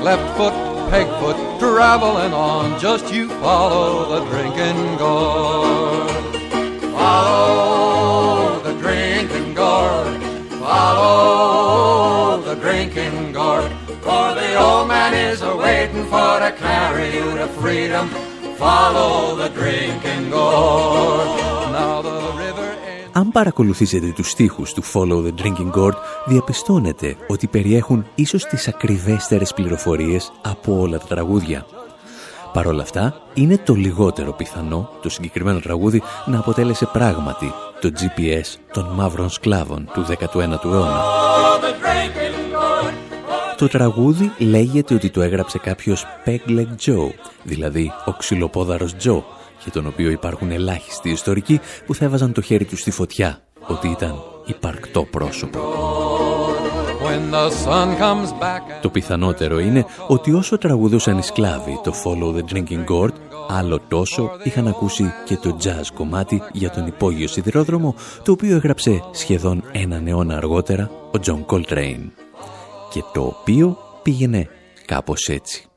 Left 0.00 0.36
foot 0.36 0.54
Pegfoot 0.90 1.58
traveling 1.58 2.32
on. 2.32 2.78
Just 2.78 3.12
you 3.12 3.28
follow 3.40 4.08
the 4.14 4.24
drinking 4.30 4.96
gourd. 4.96 6.08
Follow 6.92 8.60
the 8.60 8.74
drinking 8.78 9.54
gourd. 9.54 10.22
Follow 10.60 12.40
the 12.42 12.54
drinking 12.54 13.32
gourd. 13.32 13.72
For 14.06 14.34
the 14.38 14.54
old 14.54 14.86
man 14.86 15.14
is 15.14 15.42
a 15.42 15.56
waiting 15.56 16.04
for 16.04 16.38
to 16.38 16.52
carry 16.56 17.12
you 17.12 17.38
to 17.38 17.48
freedom. 17.48 18.08
Follow 18.58 19.36
the 19.40 19.48
drinking 19.58 20.30
gourd. 20.30 21.28
Now 21.72 22.02
the 22.02 22.16
river 22.42 22.70
Αν 23.12 23.30
παρακολουθήσετε 23.30 24.12
τους 24.14 24.30
στίχους 24.30 24.72
του 24.72 24.82
Follow 24.92 25.26
the 25.26 25.42
Drinking 25.42 25.70
Gourd, 25.76 25.94
διαπιστώνετε 26.26 27.16
ότι 27.26 27.46
περιέχουν 27.46 28.06
ίσως 28.14 28.44
τις 28.44 28.68
ακριβέστερες 28.68 29.54
πληροφορίες 29.54 30.32
από 30.42 30.80
όλα 30.80 30.98
τα 30.98 31.06
τραγούδια. 31.06 31.66
Παρ' 32.52 32.66
όλα 32.66 32.82
αυτά, 32.82 33.20
είναι 33.34 33.58
το 33.58 33.74
λιγότερο 33.74 34.32
πιθανό 34.32 34.90
το 35.02 35.08
συγκεκριμένο 35.08 35.60
τραγούδι 35.60 36.02
να 36.26 36.38
αποτέλεσε 36.38 36.88
πράγματι 36.92 37.52
το 37.80 37.90
GPS 37.94 38.58
των 38.72 38.86
μαύρων 38.94 39.30
σκλάβων 39.30 39.90
του 39.92 40.06
19ου 40.08 40.64
αιώνα. 40.64 41.02
Το 43.56 43.68
τραγούδι 43.68 44.32
λέγεται 44.38 44.94
ότι 44.94 45.10
το 45.10 45.22
έγραψε 45.22 45.58
κάποιος 45.58 46.04
Pegleg 46.24 46.86
Joe, 46.86 47.10
δηλαδή 47.42 47.92
ο 48.04 48.12
ξυλοπόδαρος 48.12 48.92
Joe, 48.92 49.22
για 49.62 49.72
τον 49.72 49.86
οποίο 49.86 50.10
υπάρχουν 50.10 50.50
ελάχιστοι 50.50 51.10
ιστορικοί 51.10 51.60
που 51.86 51.94
θα 51.94 52.04
έβαζαν 52.04 52.32
το 52.32 52.40
χέρι 52.40 52.64
τους 52.64 52.80
στη 52.80 52.90
φωτιά 52.90 53.40
ότι 53.66 53.88
ήταν 53.88 54.22
υπαρκτό 54.44 55.04
πρόσωπο. 55.04 55.58
Το 58.80 58.90
πιθανότερο 58.90 59.58
είναι 59.58 59.84
ότι 60.08 60.32
όσο 60.32 60.58
τραγουδούσαν 60.58 61.18
οι 61.18 61.22
σκλάβοι 61.22 61.80
το 61.82 61.92
Follow 62.04 62.36
the 62.36 62.54
Drinking 62.54 62.84
Gourd, 62.88 63.12
άλλο 63.48 63.80
τόσο 63.88 64.30
είχαν 64.42 64.68
ακούσει 64.68 65.12
και 65.24 65.36
το 65.36 65.56
jazz 65.64 65.86
κομμάτι 65.94 66.42
για 66.52 66.70
τον 66.70 66.86
υπόγειο 66.86 67.28
σιδηρόδρομο, 67.28 67.94
το 68.22 68.32
οποίο 68.32 68.56
έγραψε 68.56 69.02
σχεδόν 69.10 69.64
έναν 69.72 70.06
αιώνα 70.06 70.36
αργότερα 70.36 70.90
ο 70.90 71.18
John 71.26 71.44
Coltrane. 71.46 72.10
Και 72.94 73.04
το 73.12 73.22
οποίο 73.22 73.78
πήγαινε 74.02 74.48
κάπως 74.86 75.28
έτσι. 75.28 75.68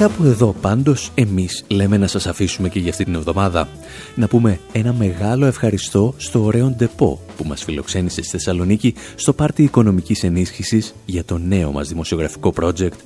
Κάπου 0.00 0.24
εδώ 0.24 0.54
πάντως 0.60 1.10
εμείς 1.14 1.64
λέμε 1.68 1.96
να 1.96 2.06
σας 2.06 2.26
αφήσουμε 2.26 2.68
και 2.68 2.78
για 2.78 2.90
αυτή 2.90 3.04
την 3.04 3.14
εβδομάδα. 3.14 3.68
Να 4.14 4.28
πούμε 4.28 4.60
ένα 4.72 4.92
μεγάλο 4.92 5.46
ευχαριστώ 5.46 6.14
στο 6.16 6.42
ωραίο 6.42 6.68
Ντεπό 6.68 7.20
που 7.36 7.44
μας 7.44 7.64
φιλοξένησε 7.64 8.22
στη 8.22 8.30
Θεσσαλονίκη 8.30 8.94
στο 9.14 9.32
πάρτι 9.32 9.62
οικονομικής 9.62 10.24
ενίσχυσης 10.24 10.94
για 11.06 11.24
το 11.24 11.38
νέο 11.38 11.72
μας 11.72 11.88
δημοσιογραφικό 11.88 12.52
project 12.60 12.96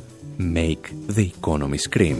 Make 0.54 1.14
the 1.16 1.26
Economy 1.40 1.76
Scream. 1.90 2.16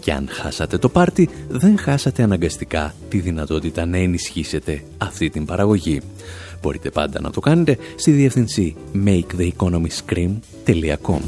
Και 0.00 0.12
αν 0.12 0.28
χάσατε 0.30 0.78
το 0.78 0.88
πάρτι, 0.88 1.28
δεν 1.48 1.78
χάσατε 1.78 2.22
αναγκαστικά 2.22 2.94
τη 3.08 3.18
δυνατότητα 3.18 3.86
να 3.86 3.96
ενισχύσετε 3.96 4.82
αυτή 4.98 5.30
την 5.30 5.44
παραγωγή. 5.44 6.00
Μπορείτε 6.62 6.90
πάντα 6.90 7.20
να 7.20 7.30
το 7.30 7.40
κάνετε 7.40 7.78
στη 7.96 8.10
διεύθυνση 8.10 8.76
maketheeconomyscream.com 9.06 11.20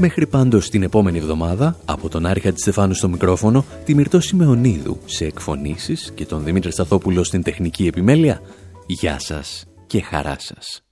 Μέχρι 0.00 0.26
πάντως 0.26 0.70
την 0.70 0.82
επόμενη 0.82 1.18
εβδομάδα, 1.18 1.76
από 1.84 2.08
τον 2.08 2.26
Άρη 2.26 2.52
Στεφάνου 2.54 2.94
στο 2.94 3.08
μικρόφωνο, 3.08 3.64
τη 3.84 3.94
Μυρτώ 3.94 4.20
Σιμεωνίδου 4.20 4.98
σε 5.04 5.24
εκφωνήσεις 5.24 6.12
και 6.14 6.26
τον 6.26 6.44
Δημήτρη 6.44 6.72
Σταθόπουλο 6.72 7.24
στην 7.24 7.42
τεχνική 7.42 7.86
επιμέλεια, 7.86 8.40
γεια 8.86 9.18
σας 9.18 9.64
και 9.86 10.02
χαρά 10.02 10.36
σας. 10.38 10.87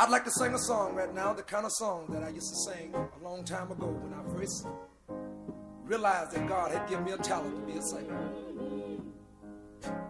I'd 0.00 0.08
like 0.08 0.24
to 0.24 0.30
sing 0.30 0.54
a 0.54 0.58
song 0.58 0.94
right 0.94 1.14
now, 1.14 1.34
the 1.34 1.42
kind 1.42 1.66
of 1.66 1.72
song 1.72 2.06
that 2.08 2.22
I 2.22 2.30
used 2.30 2.48
to 2.48 2.56
sing 2.56 2.94
a 2.94 3.22
long 3.22 3.44
time 3.44 3.70
ago 3.70 3.84
when 3.84 4.14
I 4.14 4.22
first 4.34 4.66
realized 5.84 6.32
that 6.32 6.48
God 6.48 6.72
had 6.72 6.88
given 6.88 7.04
me 7.04 7.12
a 7.12 7.18
talent 7.18 7.54
to 7.54 7.70
be 7.70 7.78
a 7.78 7.82
singer. 7.82 8.18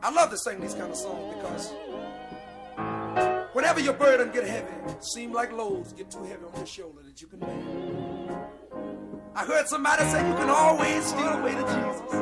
I 0.00 0.12
love 0.12 0.30
to 0.30 0.38
sing 0.38 0.60
these 0.60 0.74
kind 0.74 0.92
of 0.92 0.96
songs 0.96 1.34
because 1.34 1.72
whenever 3.52 3.80
your 3.80 3.94
burden 3.94 4.30
get 4.30 4.46
heavy, 4.46 4.72
seem 5.00 5.32
like 5.32 5.50
loads 5.50 5.92
get 5.92 6.08
too 6.08 6.22
heavy 6.22 6.44
on 6.44 6.54
your 6.54 6.66
shoulder 6.66 7.02
that 7.02 7.20
you 7.20 7.26
can 7.26 7.40
bear. 7.40 8.48
I 9.34 9.44
heard 9.44 9.66
somebody 9.66 10.04
say 10.04 10.24
you 10.24 10.34
can 10.36 10.50
always 10.50 11.04
steal 11.04 11.32
away 11.32 11.56
to 11.56 11.62
Jesus, 11.62 12.19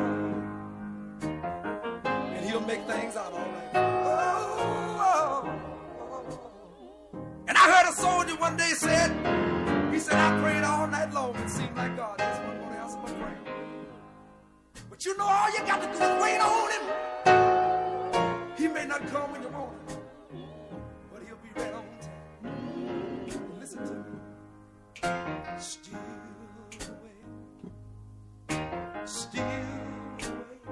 soldier 7.99 8.35
one 8.35 8.55
day 8.55 8.71
said, 8.71 9.11
he 9.93 9.99
said, 9.99 10.15
I 10.15 10.39
prayed 10.41 10.63
all 10.63 10.87
night 10.87 11.13
long. 11.13 11.35
It 11.35 11.49
seemed 11.49 11.75
like 11.75 11.97
God 11.97 12.15
is 12.21 12.39
wasn't 12.39 12.59
going 12.61 12.73
to 12.73 12.79
answer 12.79 12.99
my 12.99 13.11
prayer. 13.11 13.39
But 14.89 15.05
you 15.05 15.17
know, 15.17 15.25
all 15.27 15.51
you 15.51 15.59
got 15.65 15.81
to 15.81 15.87
do 15.87 15.93
is 15.93 16.21
wait 16.23 16.39
on 16.39 16.69
him. 16.75 16.83
He 18.57 18.67
may 18.67 18.85
not 18.85 19.05
come 19.07 19.31
when 19.31 19.41
you 19.41 19.49
want 19.49 19.71
him, 19.89 19.97
but 21.11 21.21
he'll 21.25 21.43
be 21.43 21.49
right 21.59 21.73
on 21.73 21.83
time. 22.01 22.23
Listen 23.59 23.79
to 23.89 23.93
me. 23.93 24.01
Still 25.59 25.99
wait. 27.03 28.59
Still 29.05 29.45
wait. 29.45 30.63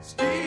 Still 0.00 0.43